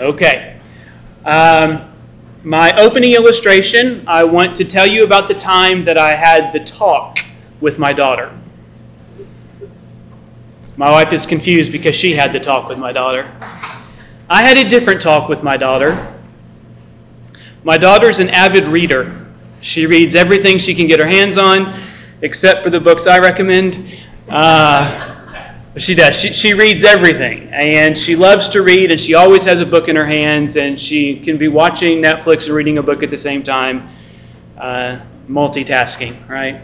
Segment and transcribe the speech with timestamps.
[0.00, 0.58] Okay.
[1.24, 1.90] Um,
[2.44, 6.60] my opening illustration, I want to tell you about the time that I had the
[6.60, 7.18] talk
[7.60, 8.32] with my daughter.
[10.76, 13.32] My wife is confused because she had the talk with my daughter.
[14.28, 15.96] I had a different talk with my daughter.
[17.64, 19.26] My daughter's an avid reader.
[19.62, 21.82] She reads everything she can get her hands on,
[22.22, 23.96] except for the books I recommend.
[24.28, 25.15] Uh,
[25.78, 26.16] she does.
[26.16, 29.88] She, she reads everything, and she loves to read, and she always has a book
[29.88, 33.18] in her hands, and she can be watching Netflix and reading a book at the
[33.18, 33.88] same time,
[34.58, 36.62] uh, multitasking, right?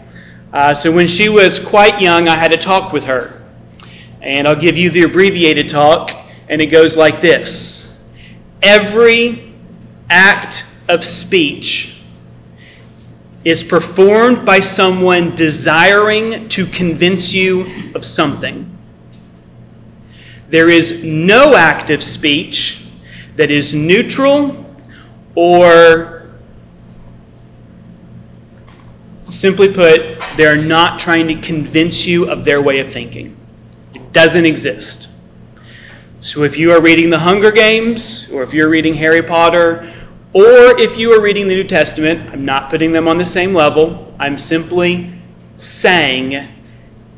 [0.51, 3.43] Uh, so when she was quite young, I had a talk with her,
[4.21, 6.11] and I'll give you the abbreviated talk,
[6.49, 7.99] and it goes like this:
[8.63, 9.53] Every
[10.09, 12.01] act of speech
[13.45, 18.72] is performed by someone desiring to convince you of something.
[20.53, 22.85] There is no active speech
[23.37, 24.63] that is neutral
[25.33, 26.29] or,
[29.31, 33.35] simply put, they're not trying to convince you of their way of thinking.
[33.95, 35.07] It doesn't exist.
[36.21, 39.91] So if you are reading the Hunger Games, or if you're reading Harry Potter,
[40.33, 43.55] or if you are reading the New Testament, I'm not putting them on the same
[43.55, 44.15] level.
[44.19, 45.19] I'm simply
[45.57, 46.47] saying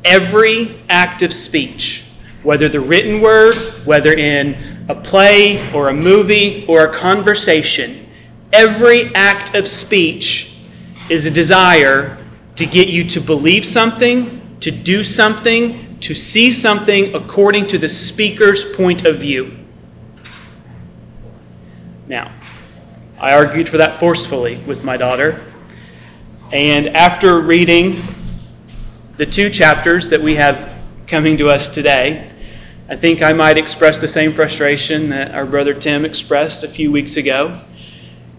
[0.06, 2.05] every act of speech
[2.46, 8.08] whether the written word, whether in a play or a movie or a conversation,
[8.52, 10.56] every act of speech
[11.10, 12.24] is a desire
[12.54, 17.88] to get you to believe something, to do something, to see something according to the
[17.88, 19.50] speaker's point of view.
[22.06, 22.32] Now,
[23.18, 25.52] I argued for that forcefully with my daughter.
[26.52, 27.96] And after reading
[29.16, 30.72] the two chapters that we have
[31.08, 32.30] coming to us today,
[32.88, 36.92] I think I might express the same frustration that our brother Tim expressed a few
[36.92, 37.60] weeks ago,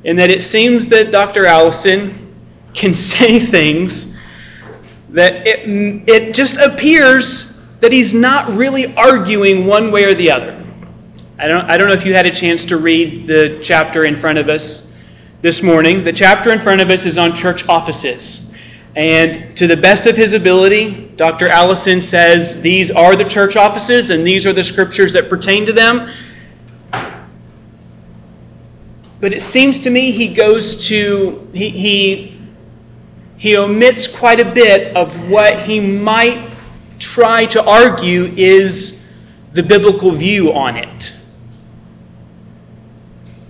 [0.05, 1.45] in that it seems that Dr.
[1.45, 2.33] Allison
[2.73, 4.15] can say things
[5.09, 5.67] that it,
[6.07, 10.65] it just appears that he's not really arguing one way or the other.
[11.37, 14.17] I don't, I don't know if you had a chance to read the chapter in
[14.17, 14.95] front of us
[15.41, 16.05] this morning.
[16.05, 18.46] The chapter in front of us is on church offices.
[18.97, 21.47] And to the best of his ability, Dr.
[21.47, 25.71] Allison says these are the church offices and these are the scriptures that pertain to
[25.71, 26.11] them.
[29.19, 32.41] But it seems to me he goes to, he, he,
[33.37, 36.51] he omits quite a bit of what he might
[36.97, 39.07] try to argue is
[39.53, 41.13] the biblical view on it.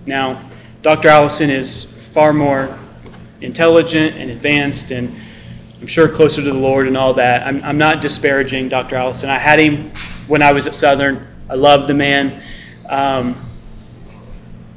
[0.05, 0.49] Now,
[0.81, 1.07] Dr.
[1.07, 2.77] Allison is far more
[3.39, 5.15] intelligent and advanced and
[5.79, 7.45] I'm sure closer to the Lord and all that.
[7.45, 8.95] I'm, I'm not disparaging Dr.
[8.95, 9.29] Allison.
[9.29, 9.91] I had him
[10.27, 11.27] when I was at Southern.
[11.49, 12.41] I loved the man.
[12.89, 13.35] Um,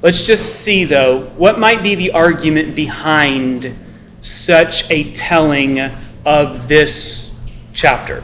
[0.02, 3.74] let's just see, though, what might be the argument behind
[4.20, 5.80] such a telling
[6.26, 7.30] of this
[7.72, 8.22] chapter.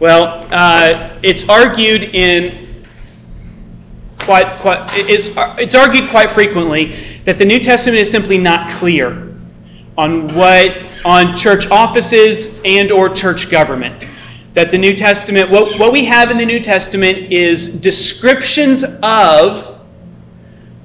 [0.00, 2.84] Well, uh, it's argued in
[4.18, 9.32] quite, quite it's, it's argued quite frequently that the New Testament is simply not clear
[9.96, 14.08] on what on church offices and or church government.
[14.54, 19.80] That the New Testament, what, what we have in the New Testament is descriptions of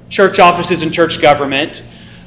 [0.08, 1.82] church offices and church government,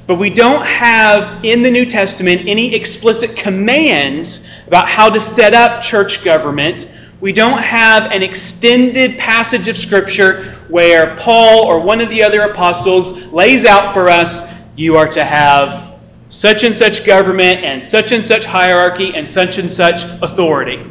[0.08, 5.54] but we don't have in the New Testament any explicit commands about how to set
[5.54, 6.88] up church government.
[7.22, 12.44] We don't have an extended passage of Scripture where Paul or one of the other
[12.44, 15.91] apostles lays out for us you are to have
[16.32, 20.90] such and such government and such and such hierarchy and such and such authority.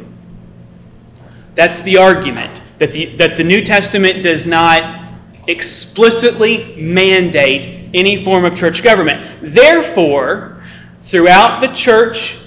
[1.55, 5.13] That's the argument that the, that the New Testament does not
[5.47, 9.25] explicitly mandate any form of church government.
[9.41, 10.63] Therefore,
[11.01, 12.37] throughout the church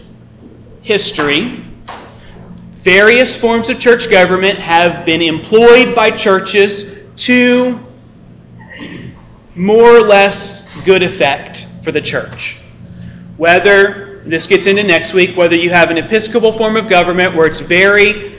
[0.82, 1.66] history,
[2.74, 7.80] various forms of church government have been employed by churches to
[9.56, 12.60] more or less good effect for the church.
[13.36, 17.46] Whether, this gets into next week, whether you have an episcopal form of government where
[17.46, 18.38] it's very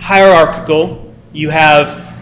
[0.00, 2.12] hierarchical, you have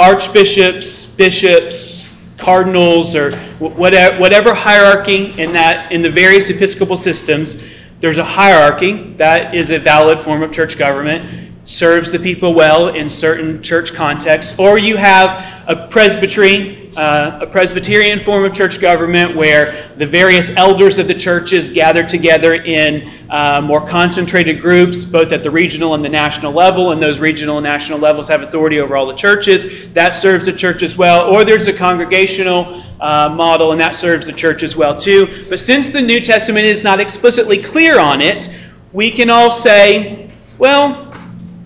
[0.00, 7.62] archbishops, bishops, cardinals, or whatever, whatever hierarchy in that in the various episcopal systems,
[8.00, 9.14] there's a hierarchy.
[9.16, 11.52] That is a valid form of church government.
[11.62, 18.20] Serves the people well in certain church contexts, or you have a presbytery a Presbyterian
[18.20, 23.60] form of church government where the various elders of the churches gather together in uh,
[23.60, 27.64] more concentrated groups, both at the regional and the national level, and those regional and
[27.64, 29.92] national levels have authority over all the churches.
[29.94, 31.32] That serves the church as well.
[31.32, 35.46] Or there's a congregational uh, model, and that serves the church as well too.
[35.48, 38.50] But since the New Testament is not explicitly clear on it,
[38.92, 41.14] we can all say, well,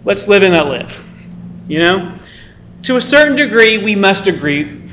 [0.05, 1.05] let's live and let live.
[1.67, 2.19] You know?
[2.85, 4.86] To a certain degree, we must agree.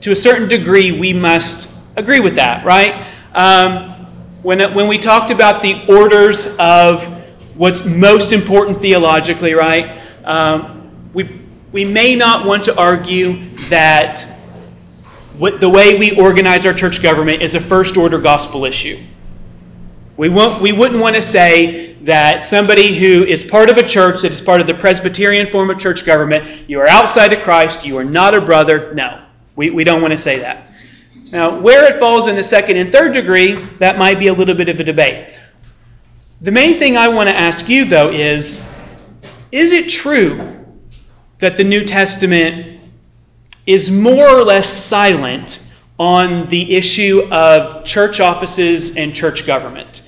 [0.00, 3.06] To a certain degree, we must agree with that, right?
[3.34, 4.06] Um,
[4.42, 7.06] when, when we talked about the orders of
[7.54, 10.00] what's most important theologically, right?
[10.24, 11.42] Um, we,
[11.72, 14.26] we may not want to argue that
[15.36, 18.98] what, the way we organize our church government is a first order gospel issue.
[20.16, 24.22] We, won't, we wouldn't want to say that somebody who is part of a church
[24.22, 27.84] that is part of the Presbyterian form of church government, you are outside of Christ,
[27.84, 28.94] you are not a brother.
[28.94, 29.22] No,
[29.60, 30.68] we, we don't want to say that.
[31.30, 34.54] Now, where it falls in the second and third degree, that might be a little
[34.54, 35.38] bit of a debate.
[36.40, 38.66] The main thing I want to ask you, though, is
[39.52, 40.64] is it true
[41.40, 42.80] that the New Testament
[43.66, 49.99] is more or less silent on the issue of church offices and church government?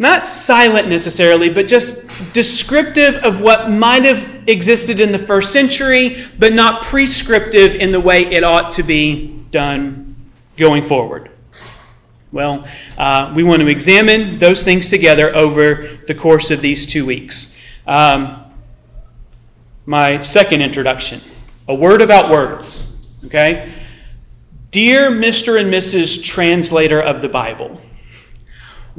[0.00, 6.26] Not silent necessarily, but just descriptive of what might have existed in the first century,
[6.38, 10.16] but not prescriptive in the way it ought to be done
[10.56, 11.30] going forward.
[12.32, 12.66] Well,
[12.96, 17.54] uh, we want to examine those things together over the course of these two weeks.
[17.86, 18.42] Um,
[19.84, 21.20] my second introduction
[21.68, 23.06] a word about words.
[23.26, 23.72] Okay?
[24.70, 25.60] Dear Mr.
[25.60, 26.24] and Mrs.
[26.24, 27.80] Translator of the Bible,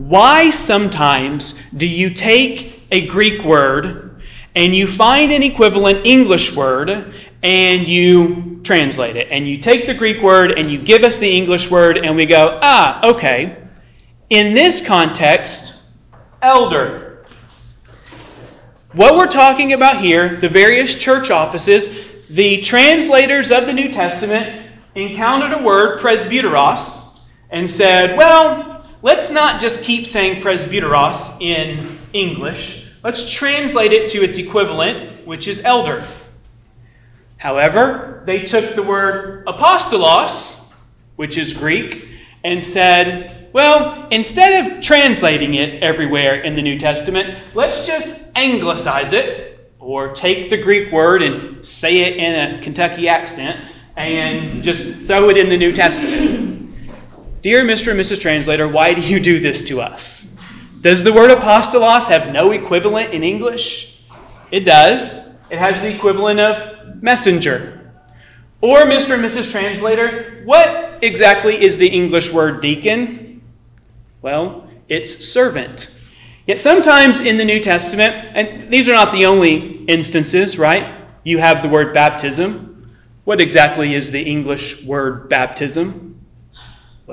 [0.07, 4.21] why sometimes do you take a Greek word
[4.55, 7.13] and you find an equivalent English word
[7.43, 9.27] and you translate it?
[9.29, 12.25] And you take the Greek word and you give us the English word and we
[12.25, 13.57] go, ah, okay.
[14.29, 15.91] In this context,
[16.41, 17.25] elder.
[18.93, 21.95] What we're talking about here, the various church offices,
[22.29, 27.19] the translators of the New Testament encountered a word, presbyteros,
[27.51, 28.70] and said, well,
[29.01, 32.87] let's not just keep saying presbyteros in English.
[33.03, 36.05] Let's translate it to its equivalent, which is elder.
[37.37, 40.71] However, they took the word apostolos,
[41.15, 42.07] which is Greek,
[42.43, 49.11] and said, well, instead of translating it everywhere in the New Testament, let's just anglicize
[49.11, 53.59] it, or take the Greek word and say it in a Kentucky accent,
[53.95, 56.50] and just throw it in the New Testament.
[57.41, 57.89] Dear Mr.
[57.89, 58.21] and Mrs.
[58.21, 60.31] Translator, why do you do this to us?
[60.81, 64.03] Does the word apostolos have no equivalent in English?
[64.51, 65.29] It does.
[65.49, 67.91] It has the equivalent of messenger.
[68.61, 69.15] Or, Mr.
[69.15, 69.49] and Mrs.
[69.49, 73.41] Translator, what exactly is the English word deacon?
[74.21, 75.97] Well, it's servant.
[76.45, 80.93] Yet sometimes in the New Testament, and these are not the only instances, right?
[81.23, 82.87] You have the word baptism.
[83.23, 86.10] What exactly is the English word baptism?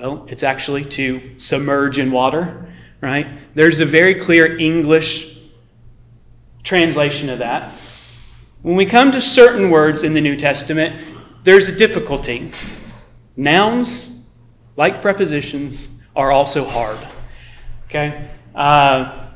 [0.00, 3.26] Well, it's actually to submerge in water, right?
[3.56, 5.40] There's a very clear English
[6.62, 7.76] translation of that.
[8.62, 12.52] When we come to certain words in the New Testament, there's a difficulty.
[13.36, 14.20] Nouns,
[14.76, 17.04] like prepositions, are also hard.
[17.86, 18.30] Okay?
[18.54, 19.30] Uh,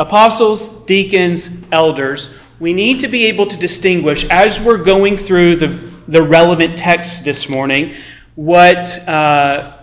[0.00, 5.92] apostles, deacons, elders, we need to be able to distinguish as we're going through the,
[6.08, 7.94] the relevant text this morning
[8.34, 9.08] what.
[9.08, 9.78] Uh,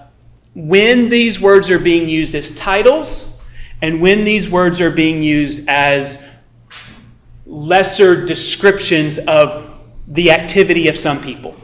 [0.67, 3.39] when these words are being used as titles
[3.81, 6.27] and when these words are being used as
[7.45, 9.73] lesser descriptions of
[10.09, 11.55] the activity of some people.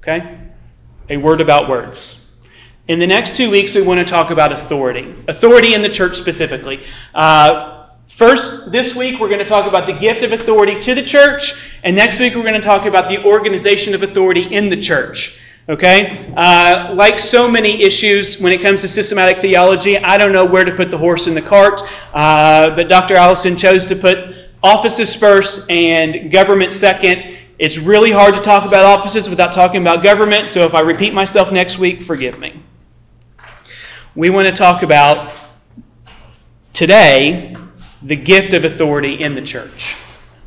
[0.00, 0.38] Okay?
[1.08, 2.30] A word about words.
[2.86, 5.14] In the next two weeks, we want to talk about authority.
[5.26, 6.84] Authority in the church specifically.
[7.14, 11.02] Uh, first, this week, we're going to talk about the gift of authority to the
[11.02, 14.80] church, and next week, we're going to talk about the organization of authority in the
[14.80, 15.39] church.
[15.70, 16.32] Okay?
[16.36, 20.64] Uh, like so many issues when it comes to systematic theology, I don't know where
[20.64, 21.80] to put the horse in the cart,
[22.12, 23.14] uh, but Dr.
[23.14, 24.34] Allison chose to put
[24.64, 27.38] offices first and government second.
[27.60, 31.14] It's really hard to talk about offices without talking about government, so if I repeat
[31.14, 32.60] myself next week, forgive me.
[34.16, 35.32] We want to talk about
[36.72, 37.54] today
[38.02, 39.94] the gift of authority in the church.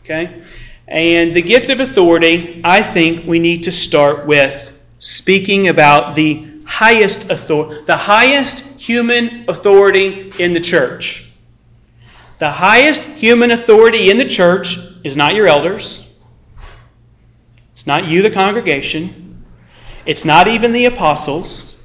[0.01, 0.43] Okay?
[0.89, 4.72] And the gift of authority, I think we need to start with
[5.03, 11.29] speaking about the highest authority, the highest human authority in the church.
[12.39, 16.09] The highest human authority in the church is not your elders.
[17.73, 19.43] It's not you, the congregation.
[20.05, 21.75] It's not even the apostles.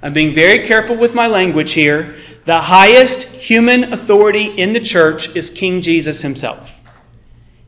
[0.00, 2.18] I'm being very careful with my language here.
[2.44, 6.78] The highest human authority in the church is King Jesus himself.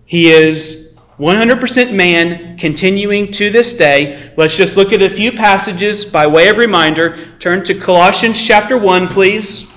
[0.04, 4.21] He is 100% man, continuing to this day.
[4.34, 7.28] Let's just look at a few passages by way of reminder.
[7.38, 9.70] Turn to Colossians chapter 1, please.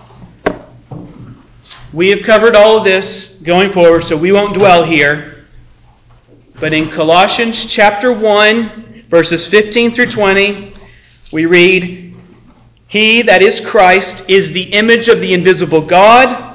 [1.91, 5.45] We have covered all of this going forward, so we won't dwell here.
[6.57, 10.73] But in Colossians chapter 1, verses 15 through 20,
[11.33, 12.15] we read,
[12.87, 16.54] He, that is Christ, is the image of the invisible God,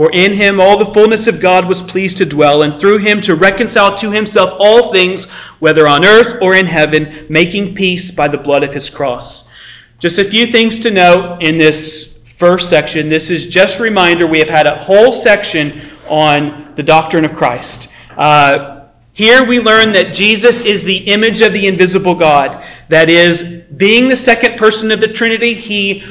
[0.00, 3.20] For in him all the fullness of God was pleased to dwell, and through him
[3.20, 5.28] to reconcile to himself all things,
[5.58, 9.50] whether on earth or in heaven, making peace by the blood of his cross.
[9.98, 13.10] Just a few things to note in this first section.
[13.10, 17.34] This is just a reminder we have had a whole section on the doctrine of
[17.34, 17.88] Christ.
[18.16, 22.64] Uh, here we learn that Jesus is the image of the invisible God.
[22.88, 26.02] That is, being the second person of the Trinity, he,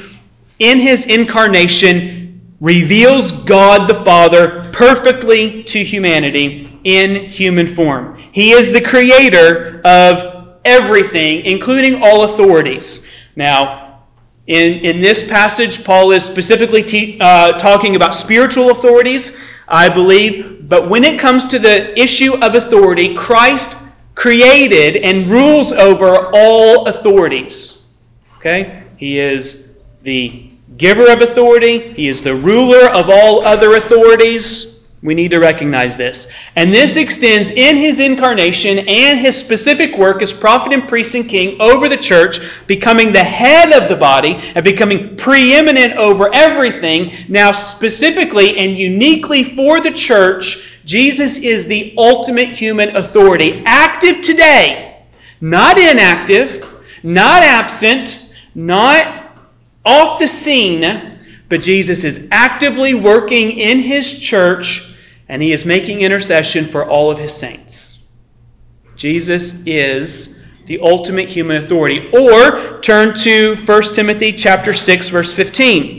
[0.60, 2.19] in his incarnation,
[2.60, 8.18] reveals God the Father perfectly to humanity in human form.
[8.32, 13.08] He is the creator of everything, including all authorities.
[13.36, 14.04] Now,
[14.48, 19.38] in, in this passage, Paul is specifically te- uh, talking about spiritual authorities.
[19.70, 20.68] I believe.
[20.68, 23.78] But when it comes to the issue of authority, Christ
[24.16, 27.86] created and rules over all authorities.
[28.38, 28.84] Okay?
[28.98, 30.49] He is the
[30.80, 34.88] giver of authority, He is the ruler of all other authorities.
[35.02, 36.30] We need to recognize this.
[36.58, 41.28] And this extends in his incarnation and his specific work as prophet and priest and
[41.28, 47.14] king over the church, becoming the head of the body and becoming preeminent over everything.
[47.30, 55.06] Now, specifically and uniquely for the church, Jesus is the ultimate human authority, active today,
[55.40, 56.68] not inactive,
[57.04, 59.19] not absent, not
[59.90, 61.18] off the scene.
[61.50, 64.96] But Jesus is actively working in his church
[65.28, 68.06] and he is making intercession for all of his saints.
[68.96, 72.12] Jesus is the ultimate human authority.
[72.12, 75.99] Or turn to 1 Timothy chapter 6 verse 15.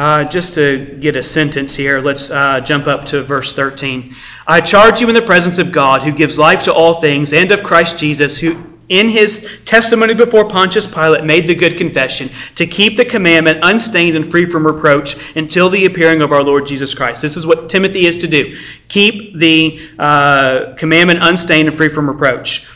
[0.00, 4.16] Uh, just to get a sentence here, let's uh, jump up to verse 13.
[4.46, 7.52] I charge you in the presence of God, who gives life to all things, and
[7.52, 12.66] of Christ Jesus, who in his testimony before Pontius Pilate made the good confession, to
[12.66, 16.94] keep the commandment unstained and free from reproach until the appearing of our Lord Jesus
[16.94, 17.20] Christ.
[17.20, 22.08] This is what Timothy is to do keep the uh, commandment unstained and free from
[22.08, 22.66] reproach.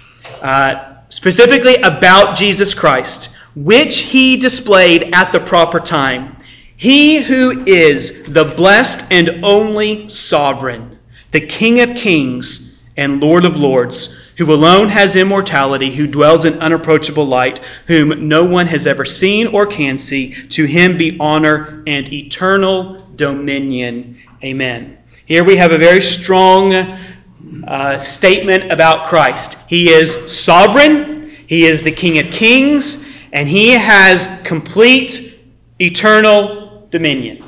[0.42, 6.36] Uh, specifically about Jesus Christ, which he displayed at the proper time
[6.76, 10.98] he who is the blessed and only sovereign,
[11.30, 16.60] the King of kings and Lord of lords, who alone has immortality, who dwells in
[16.60, 21.84] unapproachable light, whom no one has ever seen or can see, to him be honor
[21.86, 24.18] and eternal dominion.
[24.42, 24.98] Amen.
[25.26, 29.68] Here we have a very strong uh, statement about Christ.
[29.68, 35.40] He is sovereign, he is the King of kings, and he has complete
[35.80, 36.63] eternal
[36.94, 37.44] dominion.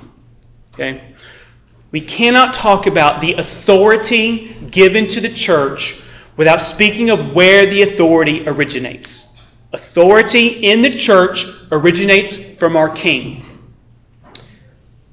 [0.75, 1.15] Okay?
[1.93, 6.03] We cannot talk about the authority given to the church
[6.37, 9.41] without speaking of where the authority originates.
[9.73, 13.45] Authority in the church originates from our king.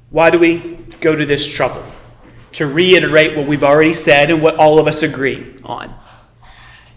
[0.09, 1.85] Why do we go to this trouble?
[2.53, 5.93] To reiterate what we've already said and what all of us agree on.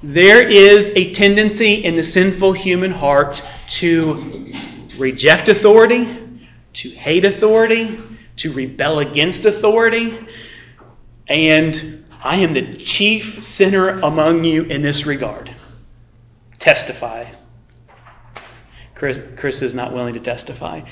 [0.02, 3.46] There is a tendency in the sinful human heart
[3.80, 4.46] to
[4.96, 6.25] reject authority,
[6.76, 7.98] to hate authority,
[8.36, 10.18] to rebel against authority.
[11.26, 15.50] And I am the chief sinner among you in this regard.
[16.58, 17.30] Testify.
[18.94, 20.82] Chris, Chris is not willing to testify.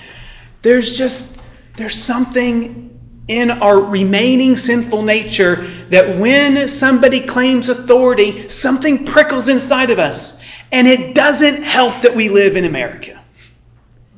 [0.62, 1.38] There's just,
[1.76, 2.90] there's something
[3.28, 10.40] in our remaining sinful nature that when somebody claims authority, something prickles inside of us.
[10.72, 13.22] And it doesn't help that we live in America.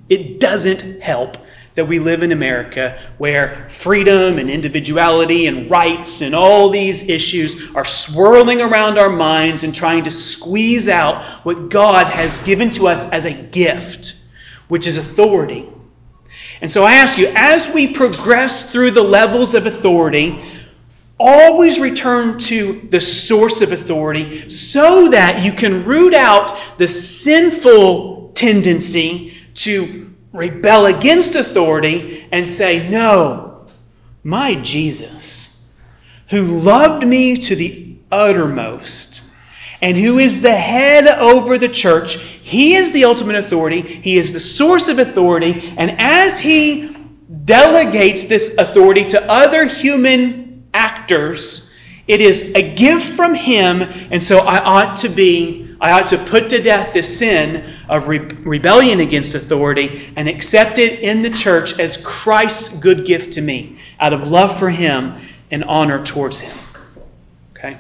[0.09, 1.37] It doesn't help
[1.77, 7.75] that we live in America where freedom and individuality and rights and all these issues
[7.77, 12.89] are swirling around our minds and trying to squeeze out what God has given to
[12.89, 14.17] us as a gift,
[14.69, 15.69] which is authority.
[16.63, 20.43] And so I ask you, as we progress through the levels of authority,
[21.21, 28.33] always return to the source of authority so that you can root out the sinful
[28.35, 30.06] tendency to
[30.37, 33.67] rebel against authority and say, No,
[34.23, 35.63] my Jesus,
[36.29, 39.23] who loved me to the uttermost
[39.83, 44.33] and who is the head over the church, he is the ultimate authority, he is
[44.33, 46.97] the source of authority, and as he
[47.45, 51.75] delegates this authority to other human actors,
[52.09, 56.19] it is a gift from him, and so I ought to be I ought to
[56.19, 61.31] put to death the sin of re- rebellion against authority and accept it in the
[61.31, 65.13] church as Christ's good gift to me out of love for Him
[65.53, 66.59] and honor towards Him.
[67.53, 67.79] Okay?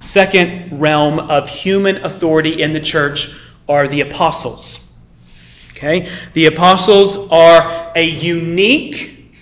[0.00, 3.34] Second realm of human authority in the church
[3.66, 4.92] are the apostles.
[5.70, 6.12] Okay?
[6.34, 9.34] The apostles are a unique,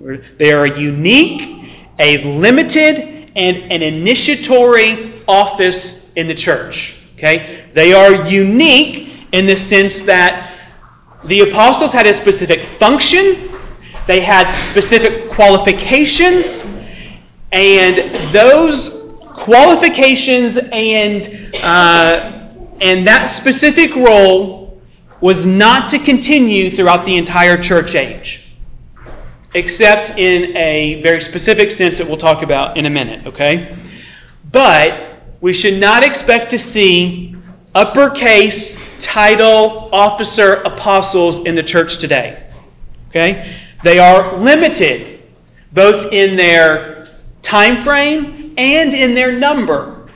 [0.00, 1.70] they are a unique,
[2.00, 7.04] a limited, and an initiatory office in the church.
[7.16, 7.64] Okay?
[7.72, 10.52] They are unique in the sense that
[11.24, 13.48] the apostles had a specific function,
[14.06, 16.66] they had specific qualifications,
[17.52, 22.48] and those qualifications and, uh,
[22.80, 24.80] and that specific role
[25.20, 28.52] was not to continue throughout the entire church age,
[29.54, 33.76] except in a very specific sense that we'll talk about in a minute, okay?
[34.50, 35.11] But
[35.42, 37.36] we should not expect to see
[37.74, 42.48] uppercase title officer apostles in the church today.
[43.08, 43.58] Okay?
[43.82, 45.24] They are limited
[45.72, 47.08] both in their
[47.42, 50.08] time frame and in their number.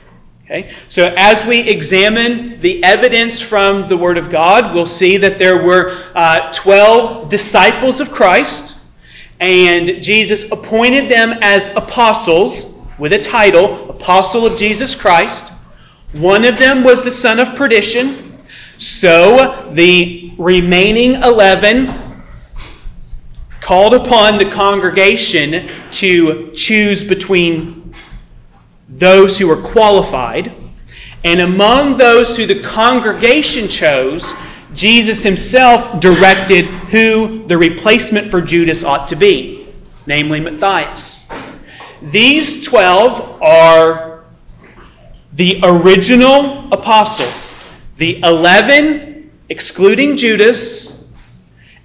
[0.45, 0.73] Okay?
[0.87, 5.61] So as we examine the evidence from the Word of God, we'll see that there
[5.61, 8.79] were uh, 12 disciples of Christ,
[9.41, 15.53] and Jesus appointed them as apostles with a title, Apostle of Jesus Christ.
[16.13, 18.43] One of them was the son of perdition.
[18.77, 22.23] So the remaining 11
[23.61, 27.93] called upon the congregation to choose between
[28.89, 30.53] those who were qualified.
[31.23, 34.31] And among those who the congregation chose,
[34.73, 39.67] Jesus himself directed who the replacement for Judas ought to be,
[40.05, 41.16] namely Matthias.
[42.01, 44.23] These 12 are
[45.33, 47.51] the original apostles,
[47.97, 51.09] the 11, excluding Judas,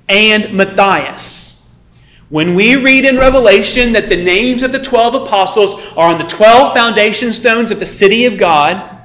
[0.09, 1.62] and Matthias.
[2.29, 6.27] When we read in Revelation that the names of the 12 apostles are on the
[6.27, 9.01] 12 foundation stones of the city of God,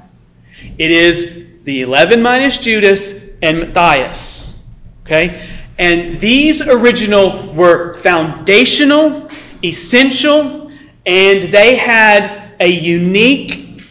[0.78, 4.58] it is the 11 minus Judas and Matthias.
[5.04, 5.46] Okay?
[5.78, 9.30] And these original were foundational,
[9.62, 10.67] essential,
[11.08, 13.82] and they had a unique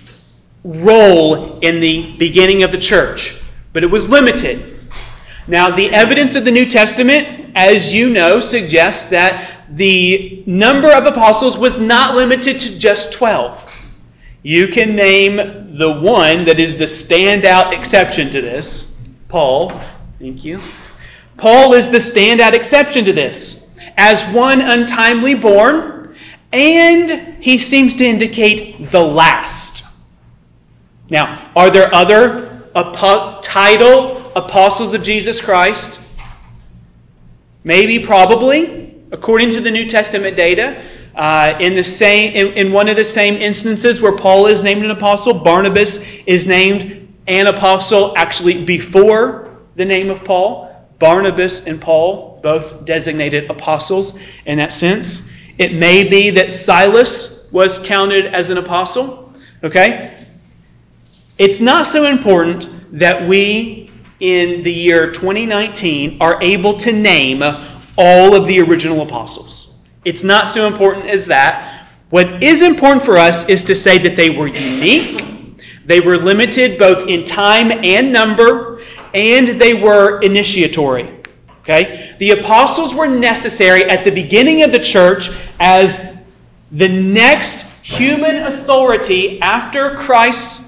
[0.63, 3.41] role in the beginning of the church,
[3.73, 4.79] but it was limited.
[5.47, 11.07] Now, the evidence of the New Testament, as you know, suggests that the number of
[11.07, 13.63] apostles was not limited to just 12.
[14.43, 18.95] You can name the one that is the standout exception to this
[19.27, 19.71] Paul.
[20.19, 20.59] Thank you.
[21.35, 23.71] Paul is the standout exception to this.
[23.97, 25.96] As one untimely born,
[26.51, 29.85] and he seems to indicate the last.
[31.09, 35.99] Now, are there other ap- title apostles of Jesus Christ?
[37.63, 40.81] Maybe, probably, according to the New Testament data.
[41.15, 44.85] Uh, in the same, in, in one of the same instances where Paul is named
[44.85, 50.67] an apostle, Barnabas is named an apostle actually before the name of Paul.
[50.99, 55.31] Barnabas and Paul, both designated apostles in that sense.
[55.57, 59.33] It may be that Silas was counted as an apostle.
[59.63, 60.13] Okay?
[61.37, 62.67] It's not so important
[62.97, 67.43] that we, in the year 2019, are able to name
[67.97, 69.75] all of the original apostles.
[70.05, 71.87] It's not so important as that.
[72.09, 76.79] What is important for us is to say that they were unique, they were limited
[76.79, 78.81] both in time and number,
[79.13, 81.23] and they were initiatory.
[81.61, 82.06] Okay?
[82.19, 86.17] The apostles were necessary at the beginning of the church as
[86.71, 90.61] the next human authority after Christ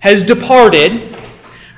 [0.00, 1.16] has departed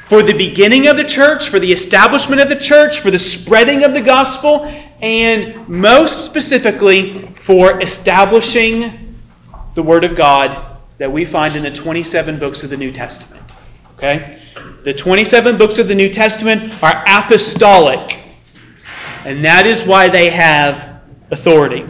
[0.08, 3.84] for the beginning of the church, for the establishment of the church, for the spreading
[3.84, 4.64] of the gospel,
[5.00, 9.14] and most specifically for establishing
[9.74, 13.52] the Word of God that we find in the 27 books of the New Testament.
[13.96, 14.42] Okay?
[14.82, 18.19] The 27 books of the New Testament are apostolic,
[19.24, 21.86] and that is why they have authority.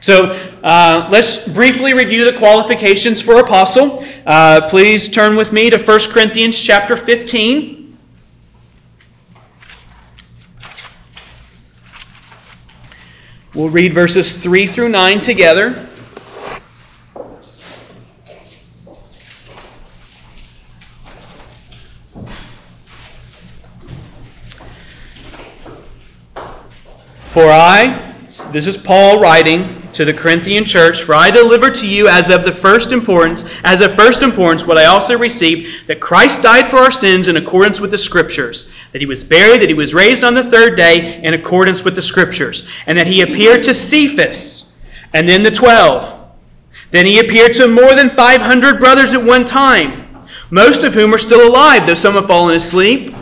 [0.00, 4.04] So uh, let's briefly review the qualifications for apostle.
[4.26, 7.98] Uh, please turn with me to 1 Corinthians chapter 15.
[13.54, 15.88] We'll read verses 3 through 9 together.
[27.36, 28.14] For I,
[28.50, 32.44] this is Paul writing to the Corinthian church, for I deliver to you as of
[32.44, 36.78] the first importance, as of first importance, what I also received, that Christ died for
[36.78, 40.24] our sins in accordance with the Scriptures, that he was buried, that he was raised
[40.24, 44.78] on the third day in accordance with the Scriptures, and that he appeared to Cephas,
[45.12, 46.30] and then the twelve.
[46.90, 51.12] Then he appeared to more than five hundred brothers at one time, most of whom
[51.12, 53.14] are still alive, though some have fallen asleep.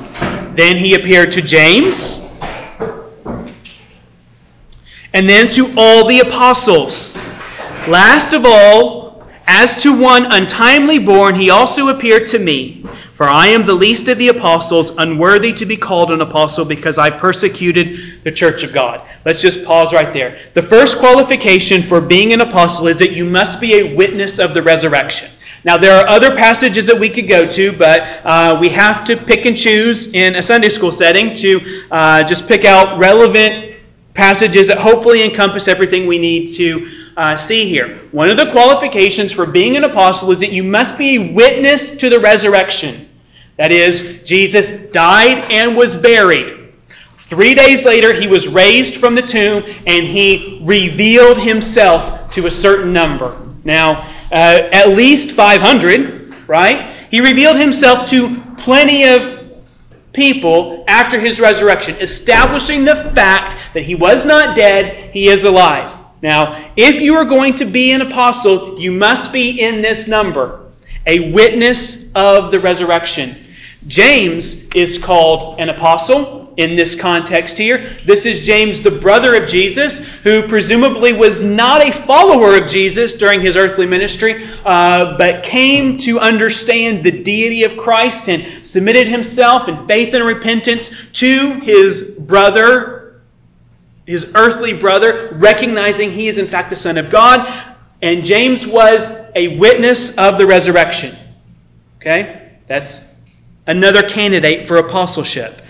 [0.55, 2.23] Then he appeared to James
[5.14, 7.14] and then to all the apostles.
[7.87, 12.85] Last of all, as to one untimely born, he also appeared to me.
[13.14, 16.98] For I am the least of the apostles, unworthy to be called an apostle because
[16.98, 19.09] I persecuted the church of God.
[19.24, 20.37] Let's just pause right there.
[20.55, 24.53] The first qualification for being an apostle is that you must be a witness of
[24.53, 25.31] the resurrection.
[25.62, 29.16] Now, there are other passages that we could go to, but uh, we have to
[29.16, 33.73] pick and choose in a Sunday school setting to uh, just pick out relevant
[34.14, 37.98] passages that hopefully encompass everything we need to uh, see here.
[38.12, 42.09] One of the qualifications for being an apostle is that you must be witness to
[42.09, 43.09] the resurrection.
[43.57, 46.72] That is, Jesus died and was buried.
[47.27, 52.50] Three days later, he was raised from the tomb and he revealed himself to a
[52.50, 53.40] certain number.
[53.64, 56.94] Now, uh, at least 500, right?
[57.11, 59.43] He revealed himself to plenty of
[60.14, 65.92] people after his resurrection, establishing the fact that he was not dead, he is alive.
[66.22, 70.70] Now, if you are going to be an apostle, you must be in this number
[71.07, 73.37] a witness of the resurrection.
[73.87, 77.97] James is called an apostle in this context here.
[78.05, 83.14] This is James, the brother of Jesus, who presumably was not a follower of Jesus
[83.14, 89.09] during his earthly ministry, uh, but came to understand the deity of Christ and submitted
[89.09, 93.21] himself in faith and repentance to his brother,
[94.07, 97.73] his earthly brother, recognizing he is in fact the Son of God.
[98.01, 99.01] And James was
[99.35, 101.17] a witness of the resurrection.
[102.01, 102.53] Okay?
[102.67, 103.14] That's
[103.67, 105.62] another candidate for apostleship.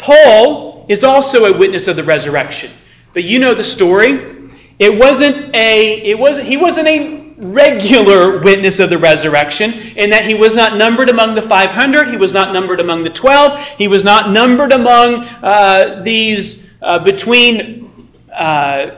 [0.00, 2.72] Paul is also a witness of the resurrection.
[3.12, 4.50] But you know the story.
[4.78, 10.26] It wasn't a it wasn't he wasn't a regular witness of the resurrection in that
[10.26, 13.88] he was not numbered among the 500, he was not numbered among the 12, he
[13.88, 18.96] was not numbered among uh, these uh, between uh,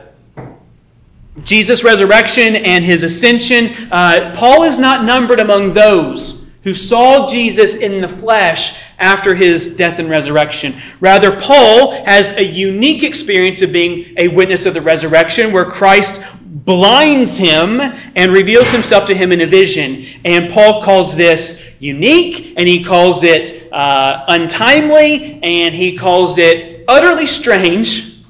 [1.43, 3.89] Jesus' resurrection and his ascension.
[3.91, 9.75] Uh, Paul is not numbered among those who saw Jesus in the flesh after his
[9.75, 10.81] death and resurrection.
[11.01, 16.21] Rather, Paul has a unique experience of being a witness of the resurrection where Christ
[16.41, 20.05] blinds him and reveals himself to him in a vision.
[20.23, 26.85] And Paul calls this unique, and he calls it uh, untimely, and he calls it
[26.87, 28.23] utterly strange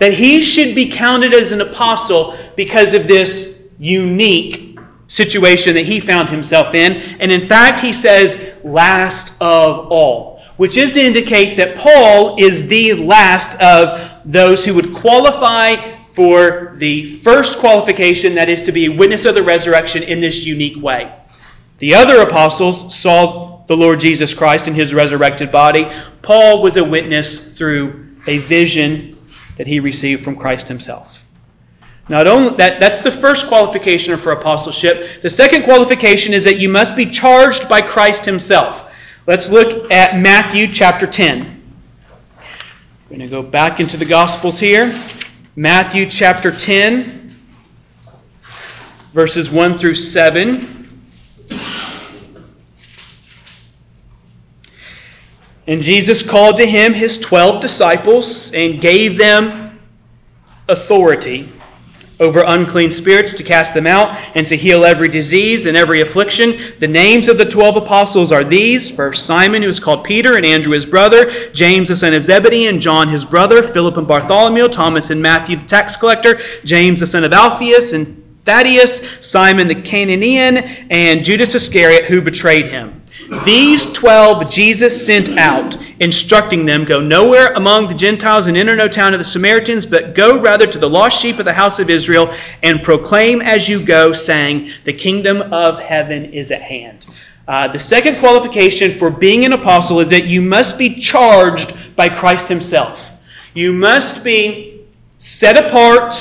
[0.00, 4.65] that he should be counted as an apostle because of this unique
[5.08, 6.94] situation that he found himself in.
[7.20, 12.66] And in fact, he says, last of all, which is to indicate that Paul is
[12.68, 18.86] the last of those who would qualify for the first qualification, that is to be
[18.86, 21.14] a witness of the resurrection in this unique way.
[21.78, 25.86] The other apostles saw the Lord Jesus Christ in his resurrected body.
[26.22, 29.12] Paul was a witness through a vision
[29.58, 31.25] that he received from Christ himself.
[32.08, 35.22] Not only that, that's the first qualification for apostleship.
[35.22, 38.92] The second qualification is that you must be charged by Christ Himself.
[39.26, 41.62] Let's look at Matthew chapter 10.
[42.38, 44.96] We're going to go back into the Gospels here.
[45.56, 47.34] Matthew chapter 10,
[49.12, 51.02] verses 1 through 7.
[55.66, 59.80] And Jesus called to him his twelve disciples and gave them
[60.68, 61.52] authority
[62.18, 66.58] over unclean spirits to cast them out and to heal every disease and every affliction.
[66.78, 70.46] The names of the twelve apostles are these First Simon, who is called Peter, and
[70.46, 74.68] Andrew his brother, James the son of Zebedee, and John his brother, Philip and Bartholomew,
[74.68, 79.74] Thomas and Matthew the tax collector, James the son of Alphaeus, and Thaddeus, Simon the
[79.74, 82.95] Cananaean, and Judas Iscariot, who betrayed him.
[83.44, 88.86] These twelve Jesus sent out, instructing them, Go nowhere among the Gentiles and enter no
[88.86, 91.90] town of the Samaritans, but go rather to the lost sheep of the house of
[91.90, 97.06] Israel, and proclaim as you go, saying, The kingdom of heaven is at hand.
[97.48, 102.08] Uh, the second qualification for being an apostle is that you must be charged by
[102.08, 103.12] Christ Himself.
[103.54, 104.84] You must be
[105.18, 106.14] set apart,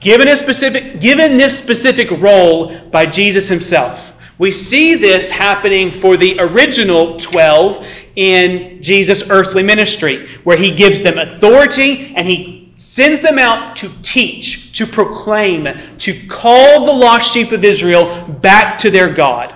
[0.00, 4.09] given a specific, given this specific role by Jesus Himself.
[4.40, 11.02] We see this happening for the original 12 in Jesus' earthly ministry, where he gives
[11.02, 17.34] them authority and he sends them out to teach, to proclaim, to call the lost
[17.34, 19.52] sheep of Israel back to their God.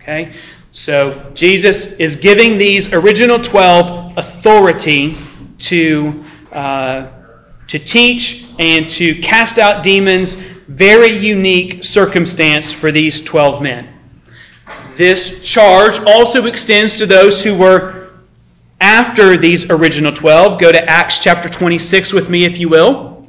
[0.00, 0.34] Okay?
[0.72, 5.18] So Jesus is giving these original 12 authority
[5.58, 7.08] to, uh,
[7.66, 10.36] to teach and to cast out demons.
[10.68, 13.92] Very unique circumstance for these 12 men.
[14.96, 18.12] This charge also extends to those who were
[18.80, 20.58] after these original 12.
[20.58, 23.28] Go to Acts chapter 26 with me, if you will.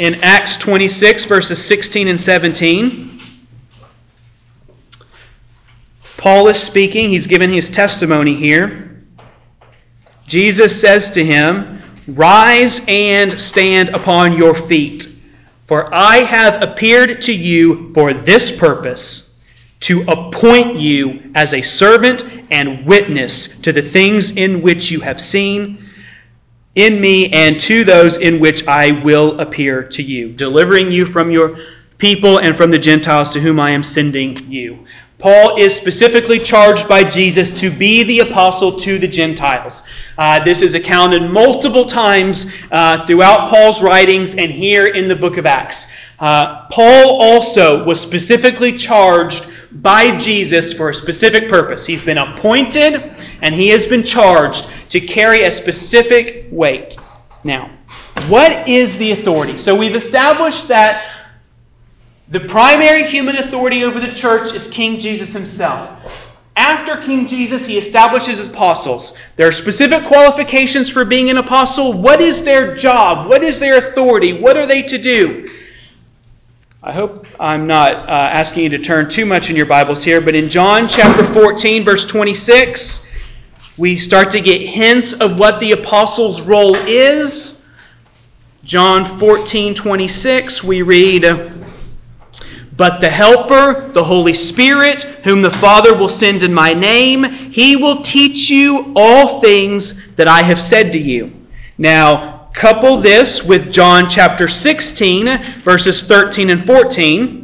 [0.00, 3.20] In Acts 26, verses 16 and 17,
[6.16, 7.10] Paul is speaking.
[7.10, 9.04] He's given his testimony here.
[10.26, 15.09] Jesus says to him, Rise and stand upon your feet.
[15.70, 19.38] For I have appeared to you for this purpose,
[19.78, 25.20] to appoint you as a servant and witness to the things in which you have
[25.20, 25.88] seen
[26.74, 31.30] in me and to those in which I will appear to you, delivering you from
[31.30, 31.56] your
[31.98, 34.86] people and from the Gentiles to whom I am sending you.
[35.20, 39.86] Paul is specifically charged by Jesus to be the apostle to the Gentiles.
[40.16, 45.36] Uh, this is accounted multiple times uh, throughout Paul's writings and here in the book
[45.36, 45.92] of Acts.
[46.18, 51.86] Uh, Paul also was specifically charged by Jesus for a specific purpose.
[51.86, 56.96] He's been appointed and he has been charged to carry a specific weight.
[57.44, 57.70] Now,
[58.28, 59.58] what is the authority?
[59.58, 61.19] So we've established that
[62.30, 65.90] the primary human authority over the church is King Jesus himself.
[66.54, 69.18] After King Jesus, he establishes apostles.
[69.34, 71.92] There are specific qualifications for being an apostle.
[71.92, 73.28] What is their job?
[73.28, 74.32] What is their authority?
[74.32, 75.48] What are they to do?
[76.82, 80.20] I hope I'm not uh, asking you to turn too much in your Bibles here,
[80.20, 83.08] but in John chapter 14, verse 26,
[83.76, 87.66] we start to get hints of what the apostles' role is.
[88.62, 91.24] John 14, 26, we read.
[92.80, 97.76] But the Helper, the Holy Spirit, whom the Father will send in my name, he
[97.76, 101.30] will teach you all things that I have said to you.
[101.76, 107.39] Now, couple this with John chapter 16, verses 13 and 14.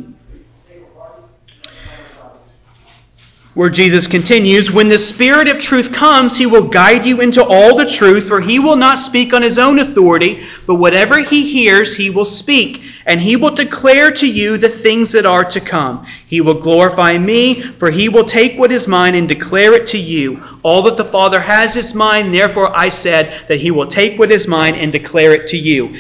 [3.57, 7.75] Where Jesus continues, When the Spirit of truth comes, he will guide you into all
[7.75, 11.97] the truth, for he will not speak on his own authority, but whatever he hears,
[11.97, 16.07] he will speak, and he will declare to you the things that are to come.
[16.27, 19.99] He will glorify me, for he will take what is mine and declare it to
[19.99, 20.43] you.
[20.63, 24.31] All that the Father has is mine, therefore I said that he will take what
[24.31, 25.99] is mine and declare it to you.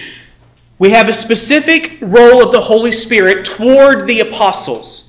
[0.79, 5.06] We have a specific role of the Holy Spirit toward the apostles.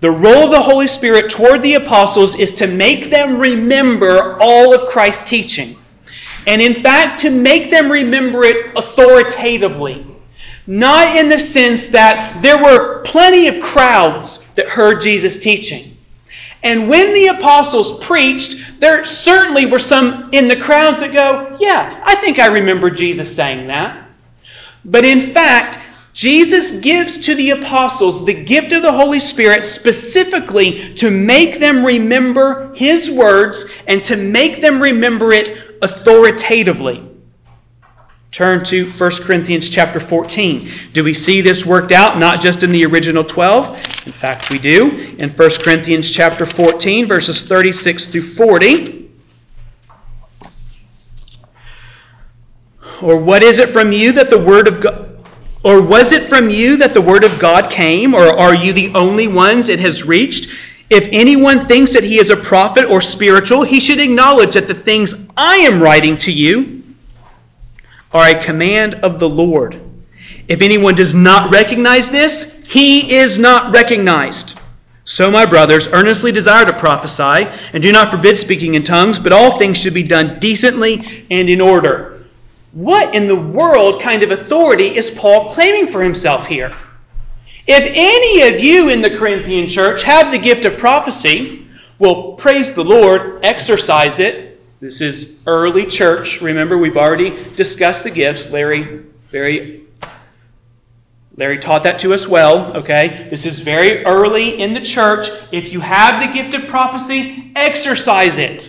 [0.00, 4.72] The role of the Holy Spirit toward the apostles is to make them remember all
[4.72, 5.76] of Christ's teaching.
[6.46, 10.06] And in fact, to make them remember it authoritatively.
[10.68, 15.96] Not in the sense that there were plenty of crowds that heard Jesus' teaching.
[16.62, 22.02] And when the apostles preached, there certainly were some in the crowds that go, Yeah,
[22.04, 24.08] I think I remember Jesus saying that.
[24.84, 25.78] But in fact,
[26.18, 31.86] Jesus gives to the apostles the gift of the Holy Spirit specifically to make them
[31.86, 37.08] remember his words and to make them remember it authoritatively.
[38.32, 40.68] Turn to 1 Corinthians chapter 14.
[40.92, 44.06] Do we see this worked out not just in the original 12?
[44.06, 45.14] In fact, we do.
[45.20, 49.08] In 1 Corinthians chapter 14 verses 36 through 40.
[53.02, 55.07] Or what is it from you that the word of God
[55.64, 58.94] or was it from you that the word of God came, or are you the
[58.94, 60.50] only ones it has reached?
[60.90, 64.74] If anyone thinks that he is a prophet or spiritual, he should acknowledge that the
[64.74, 66.82] things I am writing to you
[68.12, 69.80] are a command of the Lord.
[70.46, 74.58] If anyone does not recognize this, he is not recognized.
[75.04, 79.32] So, my brothers, earnestly desire to prophesy, and do not forbid speaking in tongues, but
[79.32, 82.17] all things should be done decently and in order.
[82.72, 86.76] What in the world kind of authority is Paul claiming for himself here?
[87.66, 91.66] If any of you in the Corinthian church have the gift of prophecy,
[91.98, 94.60] well, praise the Lord, exercise it.
[94.80, 96.40] This is early church.
[96.40, 98.50] Remember, we've already discussed the gifts.
[98.50, 99.78] Larry very
[101.36, 103.28] Larry taught that to us well, okay?
[103.30, 105.28] This is very early in the church.
[105.52, 108.68] If you have the gift of prophecy, exercise it.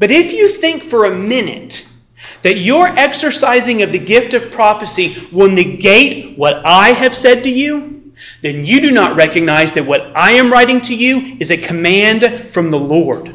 [0.00, 1.88] But if you think for a minute
[2.42, 7.50] that your exercising of the gift of prophecy will negate what I have said to
[7.50, 11.56] you, then you do not recognize that what I am writing to you is a
[11.56, 13.34] command from the Lord.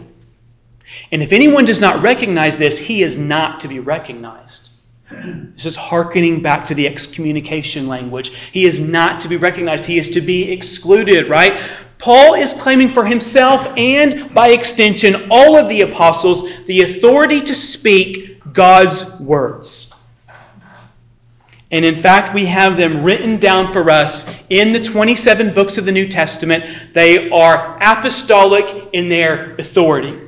[1.11, 4.71] And if anyone does not recognize this, he is not to be recognized.
[5.55, 8.29] This is hearkening back to the excommunication language.
[8.51, 11.61] He is not to be recognized, he is to be excluded, right?
[11.99, 17.55] Paul is claiming for himself and, by extension, all of the apostles the authority to
[17.55, 19.93] speak God's words.
[21.71, 25.85] And in fact, we have them written down for us in the 27 books of
[25.85, 26.63] the New Testament.
[26.93, 30.21] They are apostolic in their authority.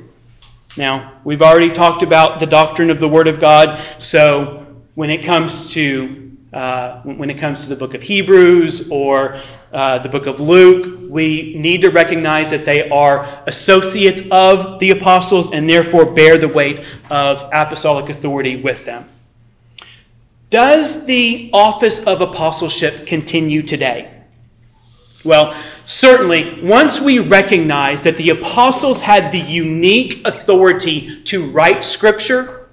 [0.76, 5.24] Now, we've already talked about the doctrine of the Word of God, so when it
[5.24, 9.42] comes to uh, when it comes to the book of Hebrews or
[9.74, 14.92] uh, the book of Luke, we need to recognize that they are associates of the
[14.92, 16.80] apostles and therefore bear the weight
[17.10, 19.10] of apostolic authority with them.
[20.50, 24.12] Does the office of apostleship continue today?
[25.24, 25.56] Well,
[25.88, 32.70] certainly, once we recognize that the apostles had the unique authority to write Scripture,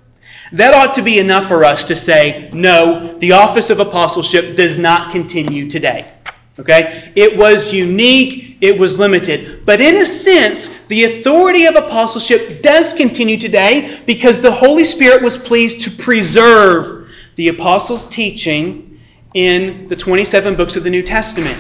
[0.53, 4.77] that ought to be enough for us to say, no, the office of apostleship does
[4.77, 6.13] not continue today.
[6.59, 7.11] Okay?
[7.17, 9.65] It was unique, it was limited.
[9.65, 15.23] But in a sense, the authority of apostleship does continue today because the Holy Spirit
[15.23, 19.01] was pleased to preserve the apostles' teaching
[19.33, 21.59] in the 27 books of the New Testament.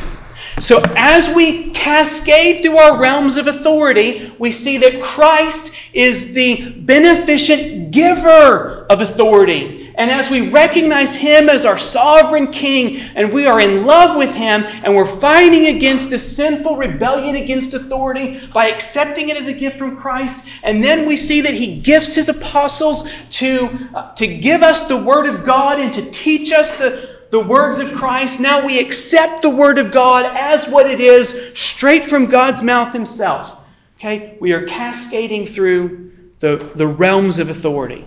[0.61, 6.75] So, as we cascade through our realms of authority, we see that Christ is the
[6.81, 9.82] beneficent giver of authority.
[9.97, 14.35] And as we recognize Him as our sovereign King, and we are in love with
[14.35, 19.53] Him, and we're fighting against this sinful rebellion against authority by accepting it as a
[19.53, 24.27] gift from Christ, and then we see that He gifts His apostles to, uh, to
[24.27, 28.41] give us the Word of God and to teach us the, the words of Christ.
[28.41, 32.93] Now we accept the Word of God as what it is, straight from God's mouth
[32.93, 33.59] Himself.
[33.99, 34.37] Okay?
[34.41, 38.05] We are cascading through the, the realms of authority.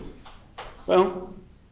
[0.87, 1.24] Well,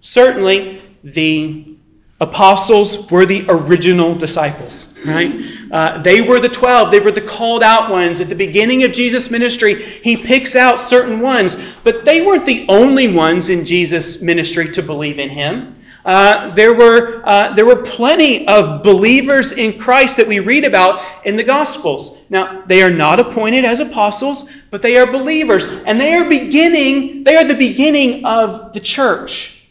[0.04, 1.78] Certainly, the
[2.20, 5.32] apostles were the original disciples, right?
[5.72, 6.92] Uh, they were the 12.
[6.92, 8.20] They were the called out ones.
[8.20, 12.66] At the beginning of Jesus' ministry, he picks out certain ones, but they weren't the
[12.68, 15.78] only ones in Jesus' ministry to believe in him.
[16.04, 21.02] Uh, there, were, uh, there were plenty of believers in Christ that we read about
[21.26, 22.20] in the Gospels.
[22.30, 27.24] Now, they are not appointed as apostles, but they are believers, and they are beginning,
[27.24, 29.62] they are the beginning of the church.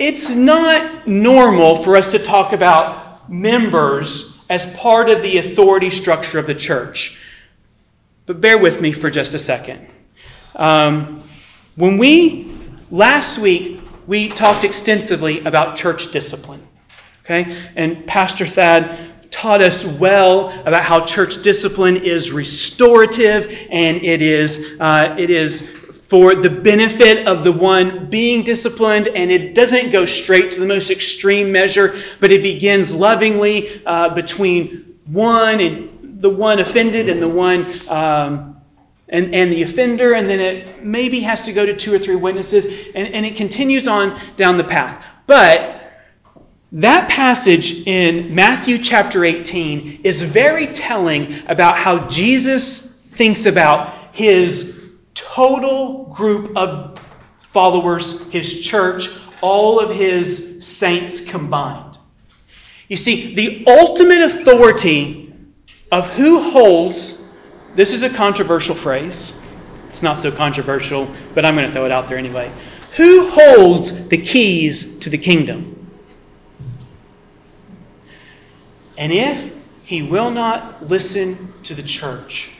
[0.00, 6.38] It's not normal for us to talk about members as part of the authority structure
[6.38, 7.20] of the church.
[8.24, 9.86] But bear with me for just a second.
[10.56, 11.28] Um,
[11.76, 12.56] when we,
[12.90, 16.66] last week, we talked extensively about church discipline.
[17.26, 17.68] Okay?
[17.76, 24.80] And Pastor Thad taught us well about how church discipline is restorative and it is,
[24.80, 25.79] uh, it is
[26.10, 30.66] for the benefit of the one being disciplined, and it doesn't go straight to the
[30.66, 37.22] most extreme measure, but it begins lovingly uh, between one and the one offended and
[37.22, 38.60] the one um,
[39.10, 42.16] and, and the offender, and then it maybe has to go to two or three
[42.16, 45.04] witnesses, and, and it continues on down the path.
[45.28, 45.80] But
[46.72, 54.79] that passage in Matthew chapter 18 is very telling about how Jesus thinks about his
[55.20, 56.98] total group of
[57.52, 59.08] followers, his church,
[59.40, 61.98] all of his saints combined.
[62.88, 65.32] You see, the ultimate authority
[65.92, 67.28] of who holds,
[67.74, 69.32] this is a controversial phrase.
[69.88, 72.52] It's not so controversial, but I'm going to throw it out there anyway.
[72.96, 75.76] Who holds the keys to the kingdom?
[78.98, 79.54] And if
[79.84, 82.50] he will not listen to the church,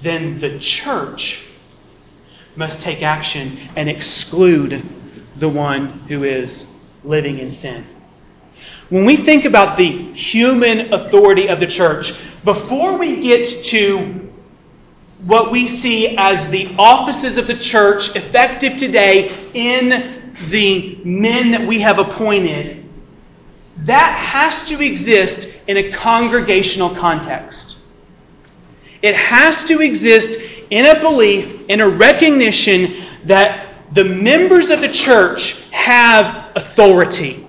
[0.00, 1.44] then the church
[2.56, 4.82] must take action and exclude
[5.36, 6.72] the one who is
[7.04, 7.84] living in sin.
[8.90, 14.28] When we think about the human authority of the church, before we get to
[15.26, 21.60] what we see as the offices of the church effective today in the men that
[21.60, 22.84] we have appointed,
[23.78, 27.77] that has to exist in a congregational context.
[29.02, 30.40] It has to exist
[30.70, 37.46] in a belief, in a recognition that the members of the church have authority.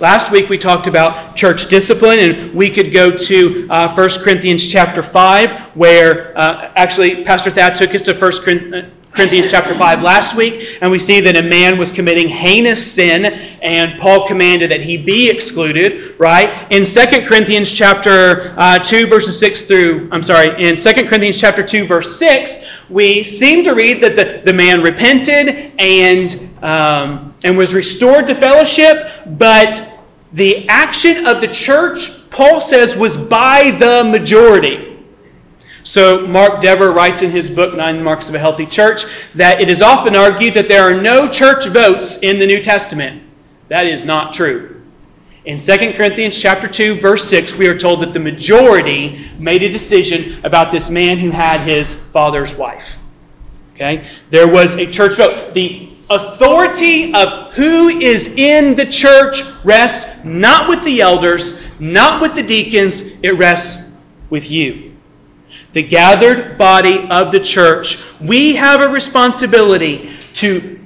[0.00, 4.66] Last week we talked about church discipline, and we could go to uh, 1 Corinthians
[4.66, 10.36] chapter 5, where uh, actually Pastor Thad took us to 1 Corinthians chapter 5 last
[10.36, 13.26] week, and we see that a man was committing heinous sin,
[13.62, 16.70] and Paul commanded that he be excluded, right?
[16.70, 21.66] In 2 Corinthians chapter uh, 2, verses 6 through, I'm sorry, in 2 Corinthians chapter
[21.66, 27.56] 2, verse 6, we seem to read that the, the man repented and um, and
[27.56, 30.00] was restored to fellowship, but
[30.32, 34.87] the action of the church, Paul says, was by the majority.
[35.88, 39.70] So, Mark Dever writes in his book, Nine Marks of a Healthy Church, that it
[39.70, 43.22] is often argued that there are no church votes in the New Testament.
[43.68, 44.82] That is not true.
[45.46, 49.72] In 2 Corinthians chapter 2, verse 6, we are told that the majority made a
[49.72, 52.98] decision about this man who had his father's wife.
[53.72, 54.06] Okay?
[54.28, 55.54] There was a church vote.
[55.54, 62.34] The authority of who is in the church rests not with the elders, not with
[62.34, 63.94] the deacons, it rests
[64.28, 64.87] with you.
[65.72, 70.78] The gathered body of the church, we have a responsibility to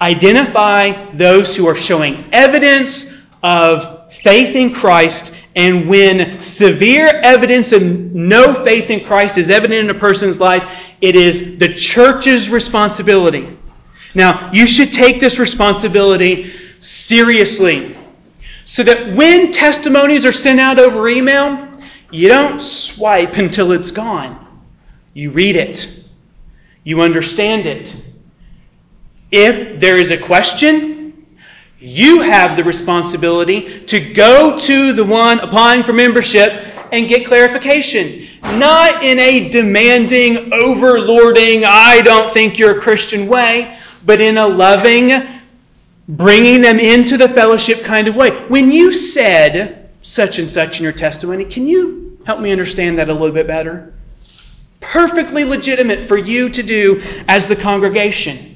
[0.00, 5.34] identify those who are showing evidence of faith in Christ.
[5.56, 10.62] And when severe evidence of no faith in Christ is evident in a person's life,
[11.00, 13.56] it is the church's responsibility
[14.16, 17.94] now, you should take this responsibility seriously
[18.64, 21.65] so that when testimonies are sent out over email,
[22.10, 24.42] you don't swipe until it's gone.
[25.14, 26.08] You read it,
[26.84, 27.94] you understand it.
[29.30, 31.26] If there is a question,
[31.78, 36.52] you have the responsibility to go to the one applying for membership
[36.92, 38.28] and get clarification.
[38.42, 44.46] Not in a demanding, overlording, I don't think you're a Christian way, but in a
[44.46, 45.26] loving,
[46.08, 48.30] bringing them into the fellowship kind of way.
[48.48, 53.08] When you said such and such in your testimony, can you help me understand that
[53.08, 53.92] a little bit better?
[54.80, 58.52] Perfectly legitimate for you to do as the congregation.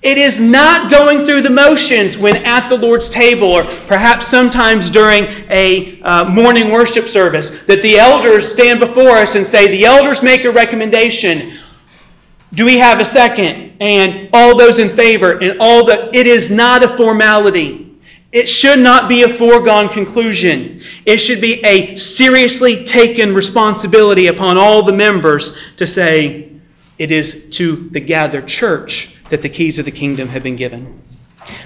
[0.00, 4.90] It is not going through the motions when at the Lord's table, or perhaps sometimes
[4.90, 9.84] during a uh, morning worship service, that the elders stand before us and say, The
[9.84, 11.58] elders make a recommendation.
[12.54, 13.76] Do we have a second?
[13.80, 17.87] And all those in favor and all the it is not a formality.
[18.30, 20.82] It should not be a foregone conclusion.
[21.06, 26.52] It should be a seriously taken responsibility upon all the members to say
[26.98, 31.02] it is to the gathered church that the keys of the kingdom have been given.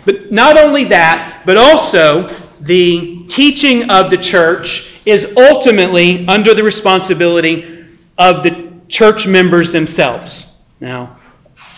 [0.04, 2.28] But not only that, but also
[2.60, 7.86] the teaching of the church is ultimately under the responsibility
[8.18, 10.52] of the church members themselves.
[10.78, 11.18] Now,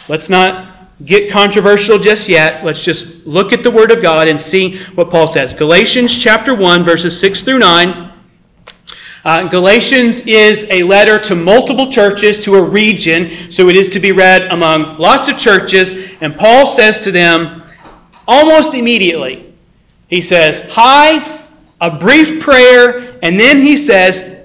[0.08, 0.73] let's not
[1.04, 2.64] get controversial just yet.
[2.64, 5.52] Let's just look at the Word of God and see what Paul says.
[5.52, 8.12] Galatians chapter 1, verses 6 through 9.
[9.24, 13.98] Uh, Galatians is a letter to multiple churches, to a region, so it is to
[13.98, 16.12] be read among lots of churches.
[16.20, 17.62] And Paul says to them
[18.28, 19.54] almost immediately,
[20.08, 21.42] he says, Hi,
[21.80, 24.33] a brief prayer, and then he says,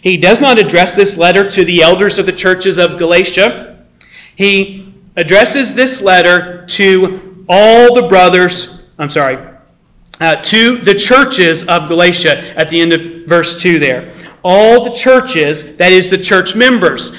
[0.00, 3.84] He does not address this letter to the elders of the churches of Galatia.
[4.36, 9.38] He addresses this letter to all the brothers, I'm sorry,
[10.20, 14.12] uh, to the churches of Galatia at the end of verse 2 there.
[14.44, 17.16] All the churches, that is, the church members.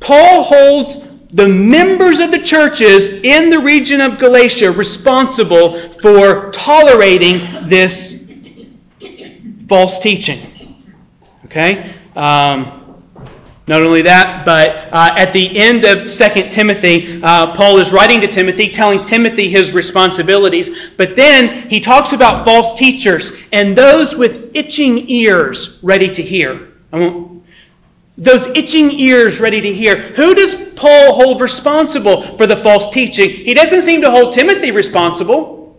[0.00, 7.40] Paul holds the members of the churches in the region of Galatia responsible for tolerating
[7.68, 8.32] this
[9.68, 10.51] false teaching.
[11.52, 11.94] Okay?
[12.16, 12.78] Um,
[13.68, 18.22] not only that, but uh, at the end of 2 Timothy, uh, Paul is writing
[18.22, 20.90] to Timothy, telling Timothy his responsibilities.
[20.96, 26.72] But then he talks about false teachers and those with itching ears ready to hear.
[28.16, 29.96] Those itching ears ready to hear.
[30.14, 33.28] Who does Paul hold responsible for the false teaching?
[33.28, 35.78] He doesn't seem to hold Timothy responsible.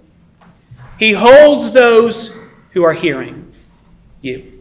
[1.00, 2.38] He holds those
[2.74, 3.52] who are hearing
[4.22, 4.53] you.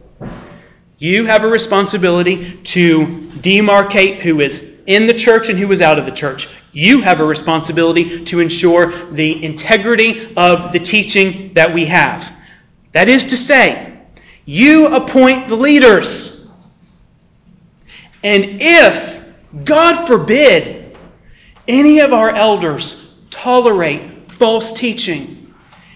[1.03, 3.05] You have a responsibility to
[3.41, 6.47] demarcate who is in the church and who is out of the church.
[6.71, 12.33] You have a responsibility to ensure the integrity of the teaching that we have.
[12.93, 13.99] That is to say,
[14.45, 16.47] you appoint the leaders.
[18.23, 19.25] And if,
[19.65, 20.97] God forbid,
[21.67, 25.53] any of our elders tolerate false teaching,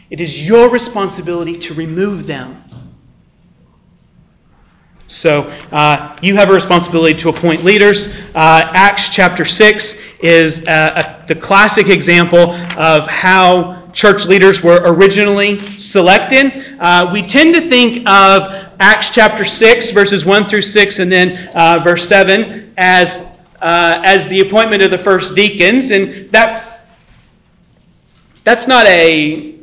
[0.09, 2.61] it is your responsibility to remove them
[5.07, 8.13] so uh, you have a responsibility to appoint leaders.
[8.35, 14.81] Uh, Acts chapter 6 is uh, a, the classic example of how church leaders were
[14.83, 16.77] originally selected.
[16.79, 21.49] Uh, we tend to think of Acts chapter 6, verses 1 through 6, and then
[21.55, 23.15] uh, verse 7 as,
[23.61, 25.89] uh, as the appointment of the first deacons.
[25.91, 26.89] And that,
[28.43, 29.56] that's not a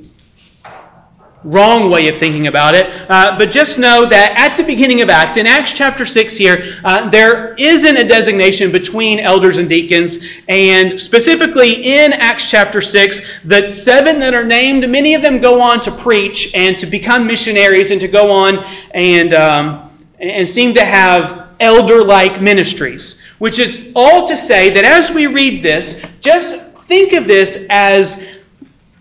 [1.45, 2.90] wrong way of thinking about it.
[3.09, 6.64] Uh, but just know that at the beginning of Acts, in Acts chapter 6 here,
[6.84, 10.24] uh, there isn't a designation between elders and deacons.
[10.49, 15.61] And specifically in Acts chapter 6, the seven that are named, many of them go
[15.61, 20.72] on to preach and to become missionaries and to go on and, um, and seem
[20.74, 23.22] to have elder like ministries.
[23.38, 28.34] Which is all to say that as we read this, just think of this as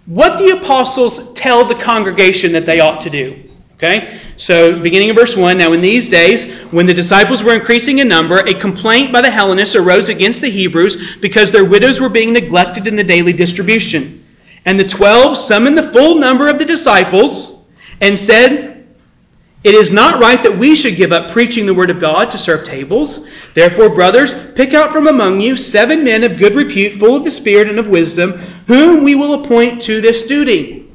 [0.06, 3.44] what the apostles tell the congregation that they ought to do.
[3.76, 4.22] Okay?
[4.38, 8.08] So, beginning of verse 1 Now, in these days, when the disciples were increasing in
[8.08, 12.34] number, a complaint by the Hellenists arose against the Hebrews because their widows were being
[12.34, 14.26] neglected in the daily distribution.
[14.66, 17.66] And the twelve summoned the full number of the disciples
[18.00, 18.88] and said,
[19.64, 22.38] It is not right that we should give up preaching the word of God to
[22.38, 23.28] serve tables.
[23.54, 27.32] Therefore, brothers, pick out from among you seven men of good repute, full of the
[27.32, 28.32] Spirit and of wisdom,
[28.68, 30.92] whom we will appoint to this duty.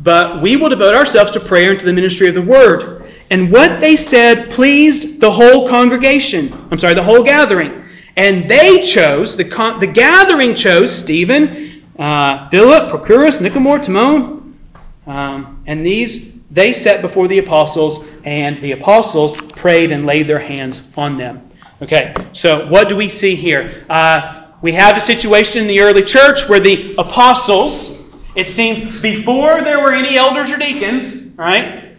[0.00, 3.12] But we will devote ourselves to prayer and to the ministry of the word.
[3.30, 6.52] And what they said pleased the whole congregation.
[6.70, 7.84] I'm sorry, the whole gathering.
[8.16, 14.58] And they chose, the, con- the gathering chose Stephen, uh, Philip, Prochorus, Nicanor, Timon.
[15.06, 20.38] Um, and these they set before the apostles, and the apostles prayed and laid their
[20.38, 21.38] hands on them.
[21.82, 23.84] Okay, so what do we see here?
[23.90, 28.02] Uh, we have a situation in the early church where the apostles,
[28.34, 31.94] it seems before there were any elders or deacons, right?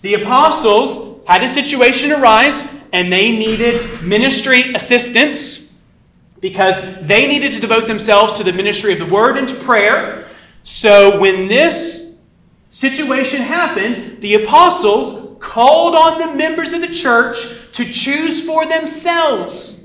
[0.00, 5.74] The apostles had a situation arise and they needed ministry assistance
[6.40, 10.26] because they needed to devote themselves to the ministry of the word and to prayer.
[10.62, 12.22] So when this
[12.70, 17.38] situation happened, the apostles called on the members of the church
[17.72, 19.78] to choose for themselves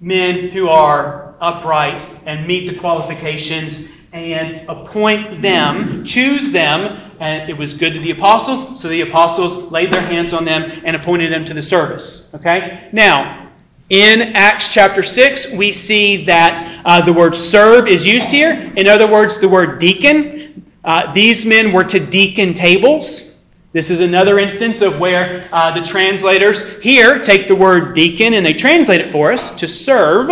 [0.00, 7.00] men who are upright and meet the qualifications and appoint them, choose them.
[7.20, 10.70] And it was good to the apostles, so the apostles laid their hands on them
[10.84, 12.34] and appointed them to the service.
[12.34, 12.88] Okay?
[12.92, 13.50] Now,
[13.90, 18.72] in Acts chapter 6, we see that uh, the word serve is used here.
[18.76, 20.64] In other words, the word deacon.
[20.82, 23.29] Uh, these men were to deacon tables.
[23.72, 28.44] This is another instance of where uh, the translators here take the word deacon and
[28.44, 30.26] they translate it for us to serve,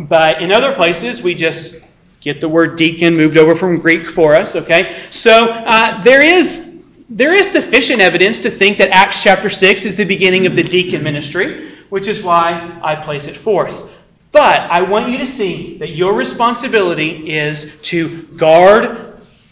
[0.00, 1.84] but in other places we just
[2.20, 5.06] get the word deacon moved over from Greek for us, okay?
[5.10, 6.68] So uh, there is.
[7.12, 10.62] There is sufficient evidence to think that Acts chapter 6 is the beginning of the
[10.62, 13.90] deacon ministry, which is why I place it forth.
[14.30, 19.09] But I want you to see that your responsibility is to guard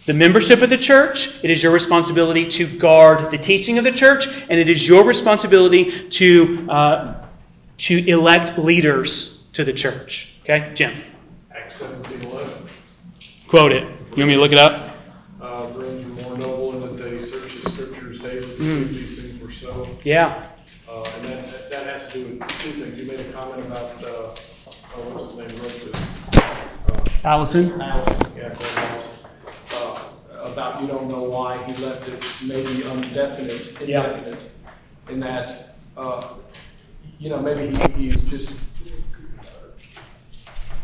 [0.08, 3.92] the membership of the church, it is your responsibility to guard the teaching of the
[3.92, 7.26] church, and it is your responsibility to, uh,
[7.76, 10.32] to elect leaders to the church.
[10.44, 10.94] Okay, Jim?
[11.54, 12.68] Acts 17 11.
[13.48, 13.82] Quote it.
[13.82, 14.96] You want me to look it up?
[15.42, 19.42] Uh, Friends are more noble in that they search the scriptures daily if these things
[19.42, 19.90] were so.
[20.04, 20.48] Yeah.
[20.88, 22.98] Uh, and that, that has to do with two things.
[22.98, 26.00] You made a comment about, uh, oh, what's his name?
[26.32, 27.78] Uh, Allison?
[27.78, 29.18] Allison, yeah, Glenn Allison.
[30.48, 34.50] Uh, you don't know why he left it maybe indefinite, indefinite,
[35.08, 36.34] in that, uh,
[37.18, 38.52] you know, maybe he, he's just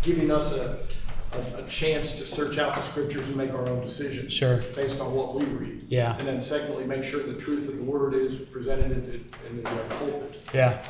[0.03, 0.87] giving us a,
[1.33, 4.33] a, a chance to search out the scriptures and make our own decisions.
[4.33, 4.59] Sure.
[4.75, 5.87] Based on what we read.
[5.89, 6.17] Yeah.
[6.19, 9.63] And then secondly, make sure the truth of the word is presented in the, in
[9.63, 10.41] the uh, pulpit.
[10.53, 10.85] Yeah.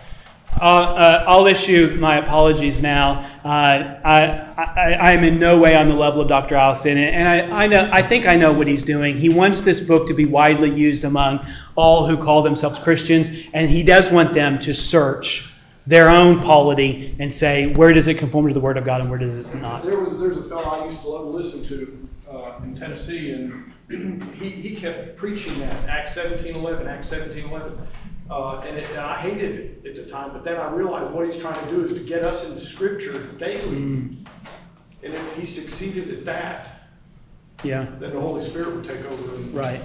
[0.61, 3.29] Uh, uh, I'll issue my apologies now.
[3.45, 6.55] Uh, I, am in no way on the level of Dr.
[6.55, 9.17] Allison, and I, I, know, I think I know what he's doing.
[9.17, 11.45] He wants this book to be widely used among
[11.75, 15.53] all who call themselves Christians, and he does want them to search
[15.87, 19.11] their own polity and say, where does it conform to the Word of God and
[19.11, 19.85] where does it not?
[19.85, 23.33] There was there's a fellow I used to love to listen to uh, in Tennessee,
[23.33, 23.73] and
[24.39, 27.77] he, he kept preaching that Acts 17:11, Acts 17:11.
[28.31, 31.27] Uh, and, it, and, I hated it at the time, but then I realized what
[31.27, 33.77] he's trying to do is to get us into Scripture daily.
[33.77, 34.27] Mm.
[35.03, 36.89] And if he succeeded at that,
[37.62, 39.37] yeah, then the Holy Spirit would take over.
[39.53, 39.83] Right.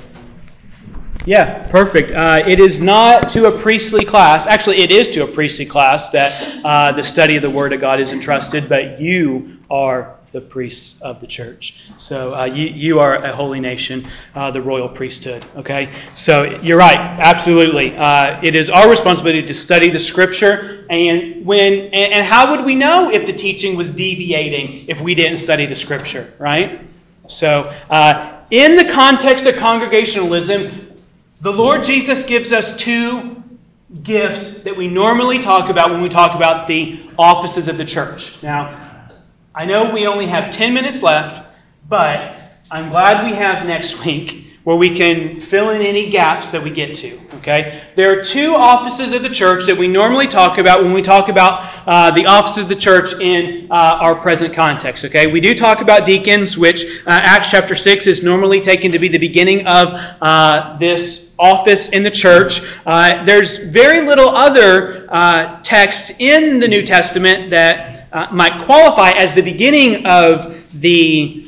[1.25, 2.11] Yeah, perfect.
[2.11, 4.47] Uh, it is not to a priestly class.
[4.47, 7.81] Actually, it is to a priestly class that uh, the study of the Word of
[7.81, 11.81] God is entrusted, but you are the priests of the church.
[11.97, 15.43] So uh, you, you are a holy nation, uh, the royal priesthood.
[15.55, 15.91] Okay?
[16.13, 17.95] So you're right, absolutely.
[17.97, 20.85] Uh, it is our responsibility to study the scripture.
[20.89, 25.15] And, when, and, and how would we know if the teaching was deviating if we
[25.15, 26.81] didn't study the scripture, right?
[27.27, 30.95] So, uh, in the context of congregationalism,
[31.41, 33.41] the Lord Jesus gives us two
[34.03, 38.41] gifts that we normally talk about when we talk about the offices of the church.
[38.43, 38.88] Now,
[39.59, 41.45] I know we only have 10 minutes left,
[41.89, 46.63] but I'm glad we have next week where we can fill in any gaps that
[46.63, 47.19] we get to.
[47.39, 47.83] Okay?
[47.97, 51.27] There are two offices of the church that we normally talk about when we talk
[51.27, 55.03] about uh, the offices of the church in uh, our present context.
[55.03, 55.27] Okay?
[55.27, 59.09] We do talk about deacons, which uh, Acts chapter 6 is normally taken to be
[59.09, 59.89] the beginning of
[60.21, 62.61] uh, this office in the church.
[62.85, 69.11] Uh, there's very little other uh, text in the New Testament that uh, might qualify
[69.11, 71.45] as the beginning of the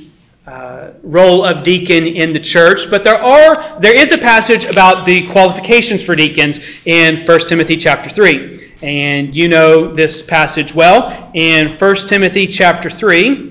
[0.47, 5.05] uh, role of deacon in the church, but there are there is a passage about
[5.05, 8.73] the qualifications for deacons in 1 Timothy chapter 3.
[8.81, 11.31] And you know this passage well.
[11.35, 13.50] In 1 Timothy chapter 3,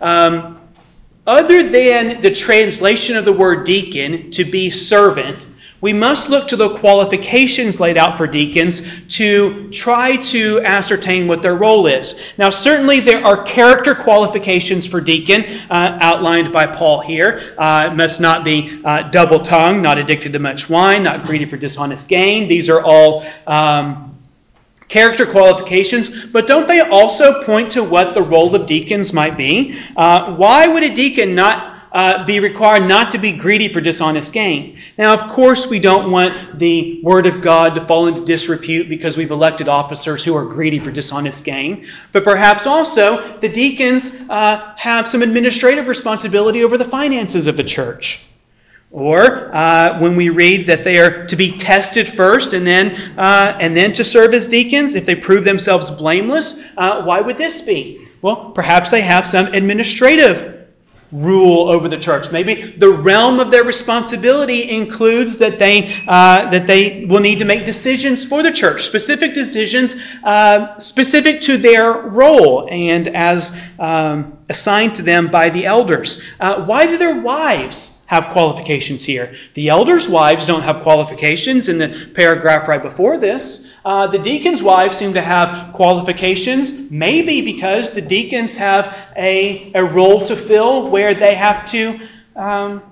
[0.00, 0.60] Um,
[1.26, 5.46] other than the translation of the word deacon to be servant,
[5.80, 11.40] we must look to the qualifications laid out for deacons to try to ascertain what
[11.40, 12.20] their role is.
[12.36, 17.54] Now, certainly there are character qualifications for deacon uh, outlined by Paul here.
[17.58, 21.56] Uh, must not be uh, double tongued, not addicted to much wine, not greedy for
[21.56, 22.48] dishonest gain.
[22.48, 23.24] These are all.
[23.46, 24.07] Um,
[24.88, 29.78] character qualifications, but don't they also point to what the role of deacons might be?
[29.96, 34.32] Uh, why would a deacon not uh, be required not to be greedy for dishonest
[34.32, 34.78] gain?
[34.96, 39.16] Now, of course, we don't want the Word of God to fall into disrepute because
[39.16, 44.74] we've elected officers who are greedy for dishonest gain, but perhaps also the deacons uh,
[44.76, 48.27] have some administrative responsibility over the finances of the church.
[48.90, 53.56] Or uh, when we read that they are to be tested first and then, uh,
[53.60, 57.60] and then to serve as deacons, if they prove themselves blameless, uh, why would this
[57.62, 58.08] be?
[58.22, 60.58] Well, perhaps they have some administrative
[61.12, 62.30] rule over the church.
[62.32, 67.44] Maybe the realm of their responsibility includes that they uh, that they will need to
[67.44, 74.36] make decisions for the church, specific decisions uh, specific to their role and as um,
[74.50, 76.22] assigned to them by the elders.
[76.40, 77.97] Uh, why do their wives?
[78.08, 79.34] Have qualifications here.
[79.52, 83.70] The elders' wives don't have qualifications in the paragraph right before this.
[83.84, 89.84] Uh, the deacons' wives seem to have qualifications, maybe because the deacons have a, a
[89.84, 92.00] role to fill where they have to
[92.34, 92.82] um,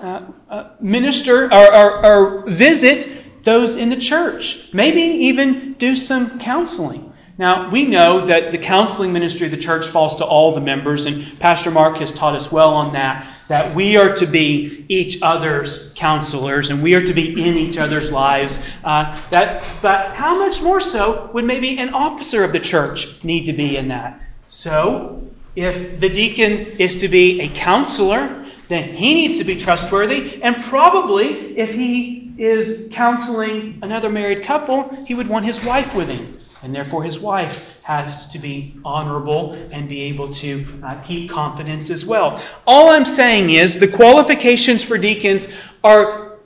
[0.00, 6.38] uh, uh, minister or, or, or visit those in the church, maybe even do some
[6.38, 7.07] counseling.
[7.38, 11.06] Now, we know that the counseling ministry of the church falls to all the members,
[11.06, 15.22] and Pastor Mark has taught us well on that, that we are to be each
[15.22, 18.58] other's counselors and we are to be in each other's lives.
[18.82, 23.44] Uh, that, but how much more so would maybe an officer of the church need
[23.44, 24.20] to be in that?
[24.48, 25.22] So,
[25.54, 30.56] if the deacon is to be a counselor, then he needs to be trustworthy, and
[30.64, 36.38] probably if he is counseling another married couple, he would want his wife with him.
[36.62, 41.90] And therefore his wife has to be honorable and be able to uh, keep confidence
[41.90, 42.42] as well.
[42.66, 45.52] All I'm saying is the qualifications for deacons
[45.84, 46.38] are,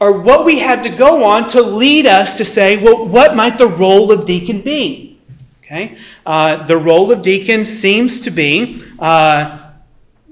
[0.00, 3.58] are what we had to go on to lead us to say, well, what might
[3.58, 5.18] the role of deacon be?
[5.62, 5.98] Okay?
[6.24, 8.84] Uh, the role of deacon seems to be.
[8.98, 9.65] Uh,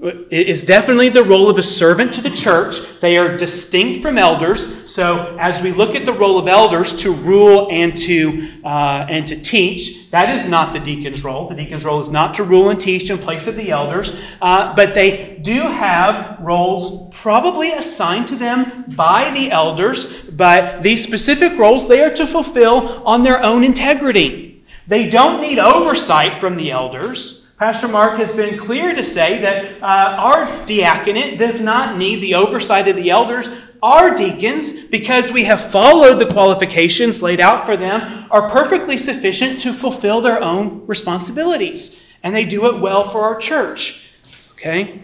[0.04, 2.76] is definitely the role of a servant to the church.
[3.00, 4.90] They are distinct from elders.
[4.90, 9.26] So, as we look at the role of elders to rule and to uh, and
[9.26, 11.48] to teach, that is not the deacon's role.
[11.48, 14.74] The deacon's role is not to rule and teach in place of the elders, uh,
[14.74, 20.28] but they do have roles probably assigned to them by the elders.
[20.28, 24.64] But these specific roles they are to fulfill on their own integrity.
[24.86, 27.43] They don't need oversight from the elders.
[27.56, 32.34] Pastor Mark has been clear to say that uh, our diaconate does not need the
[32.34, 33.48] oversight of the elders.
[33.80, 39.60] Our deacons, because we have followed the qualifications laid out for them, are perfectly sufficient
[39.60, 42.02] to fulfill their own responsibilities.
[42.24, 44.08] And they do it well for our church.
[44.54, 45.02] Okay?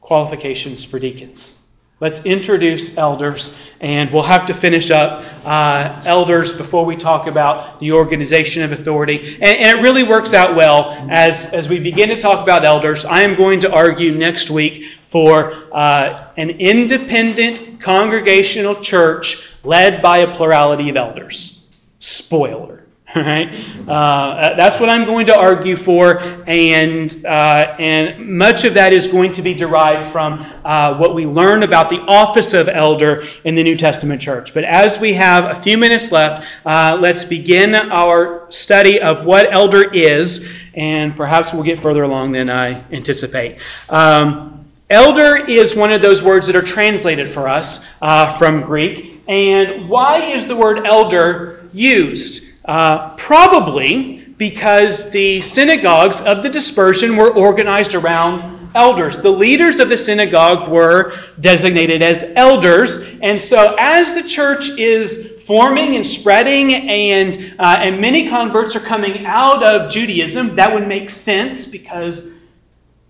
[0.00, 1.62] Qualifications for deacons.
[1.98, 7.78] Let's introduce elders, and we'll have to finish up uh, elders before we talk about
[7.78, 9.36] the organization of authority.
[9.36, 13.04] And, and, it really works out well as, as we begin to talk about elders.
[13.04, 20.18] I am going to argue next week for uh, an independent congregational church led by
[20.18, 21.66] a plurality of elders.
[22.00, 22.85] Spoiler.
[23.26, 23.48] Right?
[23.88, 29.06] Uh, that's what I'm going to argue for, and, uh, and much of that is
[29.06, 33.54] going to be derived from uh, what we learn about the office of elder in
[33.54, 34.52] the New Testament church.
[34.52, 39.50] But as we have a few minutes left, uh, let's begin our study of what
[39.50, 43.58] elder is, and perhaps we'll get further along than I anticipate.
[43.88, 49.22] Um, elder is one of those words that are translated for us uh, from Greek.
[49.26, 52.45] And why is the word elder used?
[52.66, 59.22] Uh, probably because the synagogues of the dispersion were organized around elders.
[59.22, 63.06] The leaders of the synagogue were designated as elders.
[63.22, 68.80] And so, as the church is forming and spreading, and, uh, and many converts are
[68.80, 72.34] coming out of Judaism, that would make sense because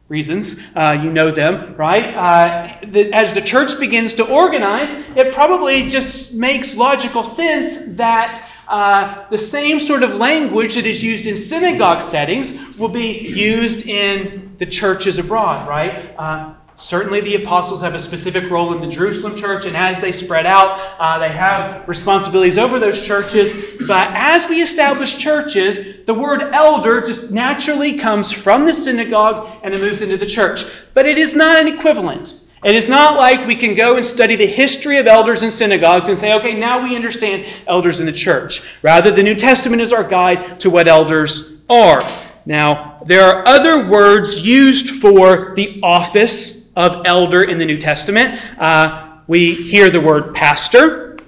[0.09, 0.61] reasons.
[0.77, 2.15] Uh, you know them, right?
[2.15, 8.41] Uh, the, as the church begins to organize, it probably just makes logical sense that
[8.69, 13.87] uh, the same sort of language that is used in synagogue settings will be used
[13.87, 16.14] in the churches abroad, right?
[16.19, 20.11] Uh, certainly, the apostles have a specific role in the Jerusalem church, and as they
[20.11, 23.53] spread out, uh, they have responsibilities over those churches.
[23.87, 29.75] But as we establish churches, the word elder just naturally comes from the synagogue and
[29.75, 30.64] it moves into the church.
[30.95, 32.46] But it is not an equivalent.
[32.67, 36.09] It is not like we can go and study the history of elders in synagogues
[36.09, 38.61] and say, okay, now we understand elders in the church.
[38.83, 42.03] Rather, the New Testament is our guide to what elders are.
[42.45, 48.43] Now, there are other words used for the office of elder in the New Testament.
[48.59, 51.19] Uh, we hear the word pastor,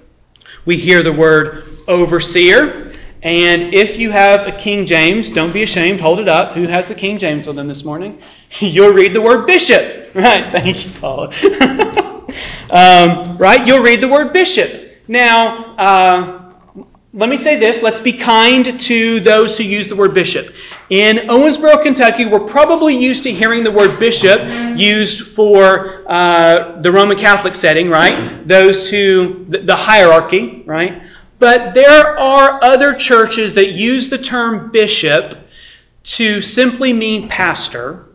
[0.64, 2.92] we hear the word overseer.
[3.22, 6.54] And if you have a King James, don't be ashamed, hold it up.
[6.54, 8.20] Who has the King James with them this morning?
[8.60, 9.96] You'll read the word bishop.
[10.14, 11.28] Right, thank you, Paula.
[12.70, 14.96] um, right, you'll read the word bishop.
[15.06, 16.54] Now, uh,
[17.12, 20.52] let me say this let's be kind to those who use the word bishop.
[20.90, 24.40] In Owensboro, Kentucky, we're probably used to hearing the word bishop
[24.76, 28.48] used for uh, the Roman Catholic setting, right?
[28.48, 31.02] Those who, the hierarchy, right?
[31.38, 35.38] But there are other churches that use the term bishop
[36.02, 38.07] to simply mean pastor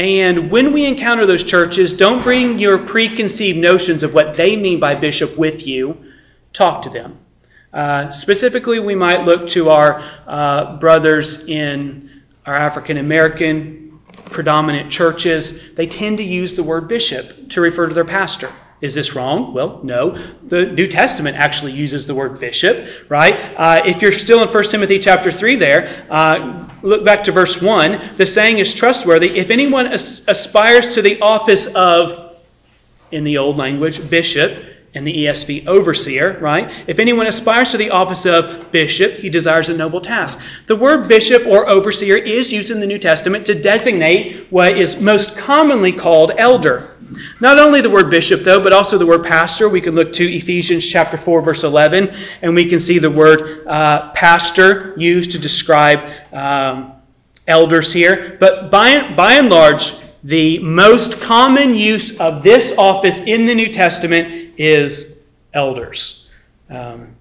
[0.00, 4.80] and when we encounter those churches, don't bring your preconceived notions of what they mean
[4.80, 5.94] by bishop with you.
[6.54, 7.18] Talk to them.
[7.74, 15.74] Uh, specifically, we might look to our uh, brothers in our African American predominant churches.
[15.74, 18.50] They tend to use the word bishop to refer to their pastor.
[18.80, 19.52] Is this wrong?
[19.52, 20.16] Well, no.
[20.48, 23.38] The New Testament actually uses the word bishop, right?
[23.56, 27.60] Uh, if you're still in 1 Timothy chapter 3 there, uh, look back to verse
[27.60, 28.16] 1.
[28.16, 29.38] The saying is trustworthy.
[29.38, 32.36] If anyone as- aspires to the office of,
[33.12, 36.70] in the old language, bishop, and the ESV overseer, right?
[36.88, 40.42] If anyone aspires to the office of bishop, he desires a noble task.
[40.66, 45.00] The word bishop or overseer is used in the New Testament to designate what is
[45.00, 46.96] most commonly called elder.
[47.40, 49.68] Not only the word bishop, though, but also the word pastor.
[49.68, 53.66] We can look to Ephesians chapter 4, verse 11, and we can see the word
[53.66, 56.00] uh, pastor used to describe
[56.32, 56.92] um,
[57.46, 58.36] elders here.
[58.40, 63.72] But by, by and large, the most common use of this office in the New
[63.72, 65.22] Testament is
[65.54, 66.28] elders.
[66.68, 67.16] Um,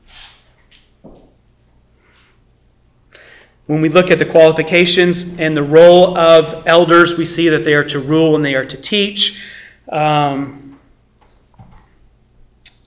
[3.68, 7.76] when we look at the qualifications and the role of elders, we see that they
[7.76, 9.42] are to rule and they are to teach.
[9.88, 10.78] Um,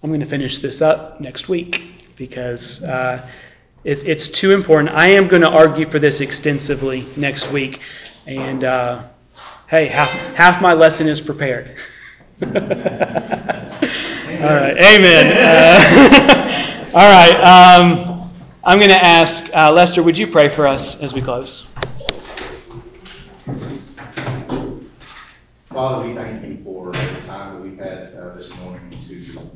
[0.03, 3.27] I'm going to finish this up next week because uh,
[3.85, 4.95] it, it's too important.
[4.95, 7.81] I am going to argue for this extensively next week.
[8.27, 9.05] And uh,
[9.69, 11.75] hey, half, half my lesson is prepared.
[14.43, 15.39] All right, amen.
[16.93, 18.29] Uh, all right, um,
[18.65, 21.73] I'm going to ask uh, Lester, would you pray for us as we close?
[25.71, 29.51] Father, we thank you for the time that we've had uh, this morning to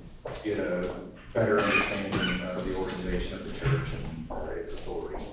[0.44, 0.94] get a
[1.34, 5.24] better understanding of the organization of the church and uh, its authority.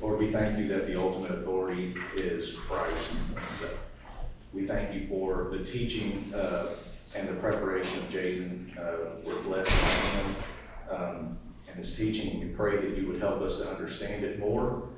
[0.00, 3.80] Lord, we thank you that the ultimate authority is Christ himself.
[4.52, 6.68] We thank you for the teaching uh,
[7.14, 8.76] and the preparation of Jason.
[8.78, 10.36] Uh, we're blessed by him
[10.90, 11.38] um,
[11.68, 12.40] and his teaching.
[12.40, 14.88] We pray that you would help us to understand it more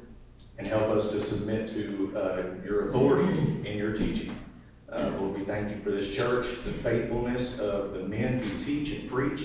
[0.59, 3.39] and help us to submit to uh, your authority
[3.69, 4.37] in your teaching.
[4.91, 8.91] Uh, Lord, we thank you for this church, the faithfulness of the men who teach
[8.93, 9.43] and preach,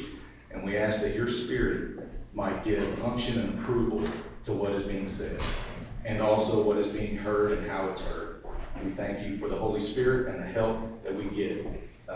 [0.51, 4.07] and we ask that your spirit might give unction and approval
[4.45, 5.39] to what is being said,
[6.05, 8.45] and also what is being heard and how it's heard.
[8.83, 11.65] We thank you for the Holy Spirit and the help that we get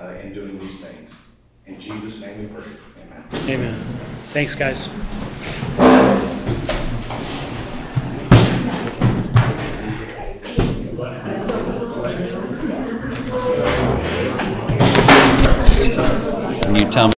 [0.02, 1.16] uh, in doing these things.
[1.66, 2.72] In Jesus' name we pray.
[3.04, 3.24] Amen.
[3.50, 4.08] Amen.
[4.30, 4.90] Thanks, guys.